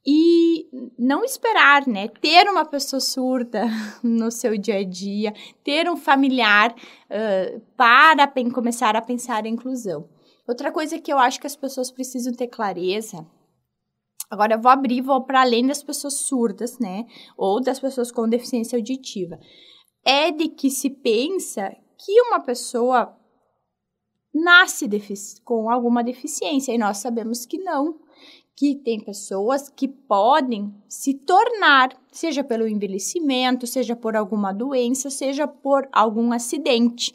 e 0.04 0.68
não 0.98 1.24
esperar, 1.24 1.86
né? 1.86 2.08
Ter 2.08 2.48
uma 2.48 2.64
pessoa 2.64 3.00
surda 3.00 3.66
no 4.02 4.30
seu 4.30 4.58
dia 4.58 4.78
a 4.78 4.84
dia, 4.84 5.32
ter 5.62 5.88
um 5.88 5.96
familiar 5.96 6.74
uh, 6.74 7.60
para 7.76 8.26
começar 8.52 8.96
a 8.96 9.02
pensar 9.02 9.46
em 9.46 9.54
inclusão. 9.54 10.08
Outra 10.46 10.72
coisa 10.72 10.98
que 10.98 11.12
eu 11.12 11.18
acho 11.18 11.40
que 11.40 11.46
as 11.46 11.54
pessoas 11.54 11.90
precisam 11.90 12.32
ter 12.32 12.48
clareza. 12.48 13.24
Agora 14.28 14.54
eu 14.54 14.60
vou 14.60 14.72
abrir, 14.72 15.00
vou 15.02 15.22
para 15.24 15.42
além 15.42 15.66
das 15.66 15.82
pessoas 15.82 16.14
surdas, 16.14 16.78
né? 16.78 17.06
Ou 17.36 17.60
das 17.60 17.78
pessoas 17.78 18.10
com 18.10 18.28
deficiência 18.28 18.76
auditiva. 18.76 19.38
É 20.04 20.32
de 20.32 20.48
que 20.48 20.68
se 20.68 20.90
pensa 20.90 21.70
que 22.04 22.20
uma 22.22 22.40
pessoa 22.40 23.16
nasce 24.34 24.88
com 25.44 25.70
alguma 25.70 26.02
deficiência 26.02 26.72
e 26.72 26.78
nós 26.78 26.98
sabemos 26.98 27.46
que 27.46 27.58
não 27.58 28.00
que 28.56 28.74
tem 28.76 29.00
pessoas 29.00 29.68
que 29.68 29.88
podem 29.88 30.72
se 30.88 31.14
tornar, 31.14 31.96
seja 32.10 32.44
pelo 32.44 32.68
envelhecimento, 32.68 33.66
seja 33.66 33.96
por 33.96 34.14
alguma 34.14 34.52
doença, 34.52 35.10
seja 35.10 35.48
por 35.48 35.88
algum 35.90 36.32
acidente. 36.32 37.12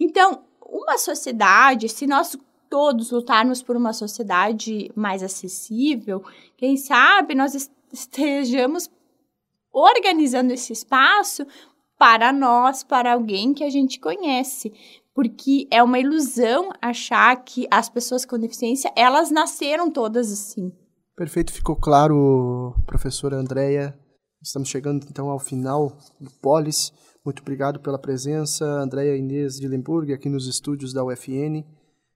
Então, 0.00 0.42
uma 0.60 0.98
sociedade, 0.98 1.88
se 1.88 2.06
nós 2.06 2.36
todos 2.68 3.10
lutarmos 3.10 3.62
por 3.62 3.76
uma 3.76 3.92
sociedade 3.92 4.90
mais 4.94 5.22
acessível, 5.22 6.22
quem 6.56 6.76
sabe 6.76 7.34
nós 7.34 7.70
estejamos 7.92 8.88
organizando 9.72 10.52
esse 10.52 10.72
espaço 10.72 11.46
para 11.98 12.32
nós, 12.32 12.82
para 12.82 13.12
alguém 13.12 13.52
que 13.52 13.62
a 13.62 13.68
gente 13.68 14.00
conhece, 14.00 14.72
porque 15.14 15.66
é 15.70 15.82
uma 15.82 15.98
ilusão 15.98 16.70
achar 16.80 17.34
que 17.44 17.66
as 17.70 17.88
pessoas 17.88 18.24
com 18.24 18.38
deficiência, 18.38 18.92
elas 18.96 19.30
nasceram 19.30 19.90
todas 19.90 20.32
assim. 20.32 20.72
Perfeito, 21.16 21.52
ficou 21.52 21.76
claro, 21.76 22.74
professora 22.86 23.36
Andréia. 23.36 23.98
Estamos 24.42 24.68
chegando 24.68 25.06
então 25.10 25.28
ao 25.28 25.38
final 25.38 25.96
do 26.18 26.30
Polis. 26.40 26.92
Muito 27.24 27.42
obrigado 27.42 27.78
pela 27.80 27.98
presença, 27.98 28.64
Andréia 28.64 29.16
Inês 29.16 29.56
de 29.56 29.68
Lemburg, 29.68 30.12
aqui 30.12 30.30
nos 30.30 30.46
estúdios 30.46 30.94
da 30.94 31.04
UFN. 31.04 31.62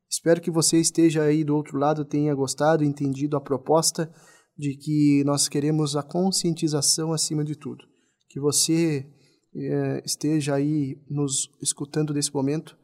Espero 0.08 0.40
que 0.40 0.50
você 0.50 0.78
esteja 0.78 1.22
aí 1.22 1.44
do 1.44 1.54
outro 1.54 1.76
lado, 1.76 2.04
tenha 2.04 2.34
gostado 2.34 2.82
entendido 2.82 3.36
a 3.36 3.40
proposta 3.40 4.10
de 4.56 4.76
que 4.76 5.22
nós 5.24 5.48
queremos 5.48 5.96
a 5.96 6.02
conscientização 6.02 7.12
acima 7.12 7.44
de 7.44 7.56
tudo. 7.56 7.84
Que 8.30 8.40
você 8.40 9.06
é, 9.54 10.02
esteja 10.04 10.54
aí 10.54 10.96
nos 11.10 11.50
escutando 11.60 12.14
nesse 12.14 12.32
momento, 12.32 12.76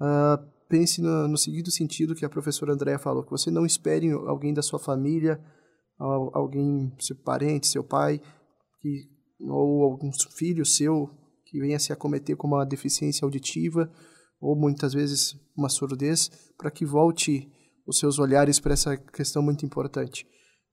uh, 0.00 0.42
pense 0.68 1.00
no, 1.00 1.28
no 1.28 1.36
seguinte 1.36 1.70
sentido 1.70 2.14
que 2.14 2.24
a 2.24 2.28
professora 2.28 2.72
Andréia 2.72 2.98
falou, 2.98 3.24
que 3.24 3.30
você 3.30 3.50
não 3.50 3.66
espere 3.66 4.10
alguém 4.10 4.54
da 4.54 4.62
sua 4.62 4.78
família 4.78 5.40
alguém, 6.32 6.92
seu 6.98 7.16
parente, 7.16 7.66
seu 7.66 7.84
pai, 7.84 8.20
que, 8.80 9.08
ou 9.40 9.84
algum 9.84 10.10
filho 10.30 10.64
seu 10.64 11.10
que 11.44 11.60
venha 11.60 11.78
se 11.78 11.92
acometer 11.92 12.36
com 12.36 12.46
uma 12.46 12.64
deficiência 12.64 13.24
auditiva 13.24 13.90
ou 14.40 14.56
muitas 14.56 14.94
vezes 14.94 15.36
uma 15.56 15.68
surdez, 15.68 16.30
para 16.56 16.70
que 16.70 16.86
volte 16.86 17.50
os 17.86 17.98
seus 17.98 18.18
olhares 18.18 18.58
para 18.58 18.72
essa 18.72 18.96
questão 18.96 19.42
muito 19.42 19.66
importante. 19.66 20.26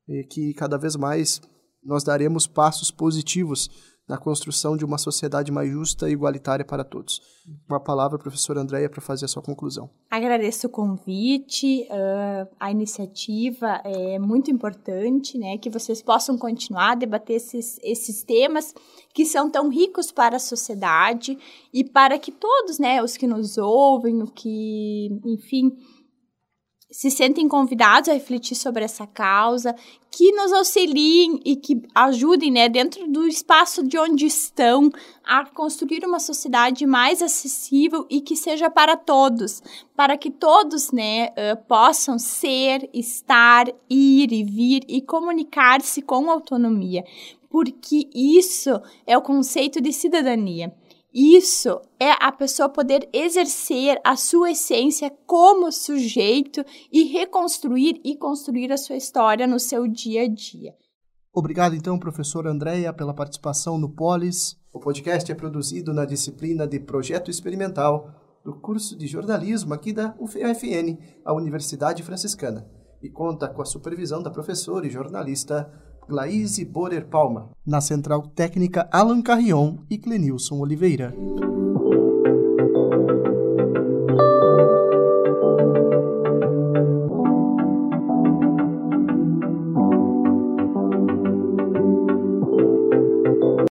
E 0.08 0.24
que 0.24 0.54
cada 0.54 0.78
vez 0.78 0.96
mais 0.96 1.42
nós 1.84 2.04
daremos 2.04 2.48
passos 2.48 2.90
positivos 2.90 3.70
na 4.08 4.17
construção 4.17 4.78
de 4.78 4.86
uma 4.86 4.98
sociedade 4.98 5.52
mais 5.52 5.70
justa 5.70 6.10
e 6.10 6.13
igualitária 6.13 6.63
para 6.63 6.84
todos. 6.84 7.22
Uma 7.67 7.80
palavra, 7.80 8.17
professora 8.17 8.62
Andréia, 8.62 8.89
para 8.89 9.02
fazer 9.02 9.26
a 9.26 9.28
sua 9.28 9.41
conclusão. 9.41 9.89
Agradeço 10.10 10.67
o 10.67 10.70
convite, 10.70 11.86
uh, 11.89 12.48
a 12.60 12.72
iniciativa 12.72 13.82
é 13.84 14.17
muito 14.17 14.50
importante, 14.50 15.38
né, 15.38 15.58
que 15.58 15.70
vocês 15.70 16.02
possam 16.02 16.38
continuar 16.38 16.91
a 16.91 16.96
debater 16.96 17.36
esses, 17.36 17.78
esses 17.84 18.24
temas 18.24 18.74
que 19.13 19.26
são 19.26 19.50
tão 19.50 19.70
ricos 19.70 20.12
para 20.12 20.38
a 20.38 20.39
sociedade 20.39 21.38
e 21.74 21.84
para 21.84 22.17
que 22.17 22.32
todos, 22.32 22.80
né, 22.80 23.04
os 23.04 23.17
que 23.17 23.28
nos 23.28 23.58
ouvem, 23.58 24.22
o 24.22 24.28
que, 24.28 25.10
enfim, 25.26 25.76
se 26.89 27.12
sentem 27.12 27.47
convidados 27.47 28.10
a 28.10 28.13
refletir 28.13 28.56
sobre 28.56 28.84
essa 28.84 29.06
causa, 29.06 29.76
que 30.10 30.32
nos 30.32 30.54
auxiliem 30.54 31.39
e 31.43 31.56
que 31.56 31.82
ajudem, 31.93 32.50
né, 32.50 32.69
dentro 32.69 33.08
do 33.08 33.28
espaço 33.28 33.84
de 33.84 33.97
onde 33.97 34.26
estão, 34.26 34.89
a 35.23 35.45
construir 35.45 36.06
uma 36.06 36.19
sociedade 36.19 36.86
mais 36.86 37.21
acessível 37.21 38.06
e 38.10 38.21
que 38.21 38.36
seja 38.36 38.69
para 38.69 38.95
todos, 38.95 39.62
para 39.95 40.17
que 40.17 40.32
todos, 40.32 40.91
né, 40.91 41.30
possam 41.67 42.17
ser, 42.17 42.89
estar, 42.93 43.67
ir 43.89 44.32
e 44.32 44.43
vir 44.43 44.84
e 44.88 45.02
comunicar-se 45.02 46.02
com 46.02 46.32
autonomia, 46.32 47.04
porque 47.50 48.10
isso 48.15 48.82
é 49.06 49.17
o 49.17 49.21
conceito 49.21 49.82
de 49.82 49.91
cidadania. 49.91 50.73
Isso 51.19 51.82
é 51.99 52.12
a 52.23 52.32
pessoa 52.32 52.69
poder 52.69 53.10
exercer 53.12 53.99
a 54.03 54.15
sua 54.15 54.51
essência 54.51 55.12
como 55.25 55.71
sujeito 55.71 56.63
e 56.93 57.06
reconstruir 57.06 57.99
e 58.06 58.15
construir 58.15 58.71
a 58.71 58.77
sua 58.77 58.97
história 58.97 59.47
no 59.47 59.60
seu 59.60 59.88
dia 59.88 60.25
a 60.25 60.27
dia. 60.27 60.75
Obrigado, 61.34 61.75
então, 61.75 61.97
professor 61.97 62.45
Andréia, 62.45 62.93
pela 62.93 63.15
participação 63.15 63.80
no 63.80 63.89
Polis. 63.89 64.56
O 64.71 64.80
podcast 64.80 65.32
é 65.32 65.34
produzido 65.34 65.91
na 65.91 66.06
disciplina 66.06 66.67
de 66.67 66.80
Projeto 66.80 67.32
Experimental 67.32 68.12
do 68.45 68.53
curso 68.53 68.95
de 68.95 69.08
jornalismo 69.08 69.73
aqui 69.73 69.91
da 69.91 70.15
UFN, 70.19 70.99
a 71.25 71.34
Universidade 71.34 72.03
Franciscana, 72.03 72.69
e 73.01 73.10
conta 73.10 73.49
com 73.49 73.63
a 73.63 73.65
supervisão 73.65 74.21
da 74.21 74.30
professora 74.30 74.86
e 74.86 74.91
jornalista 74.91 75.67
Glaise 76.08 76.63
Borer 76.63 77.06
Palma, 77.06 77.50
na 77.65 77.82
central 77.82 78.22
técnica 78.34 78.88
Alan 78.93 79.22
Carrion 79.22 79.80
e 79.89 79.98
Clenilson 79.98 80.60
Oliveira. 80.60 81.13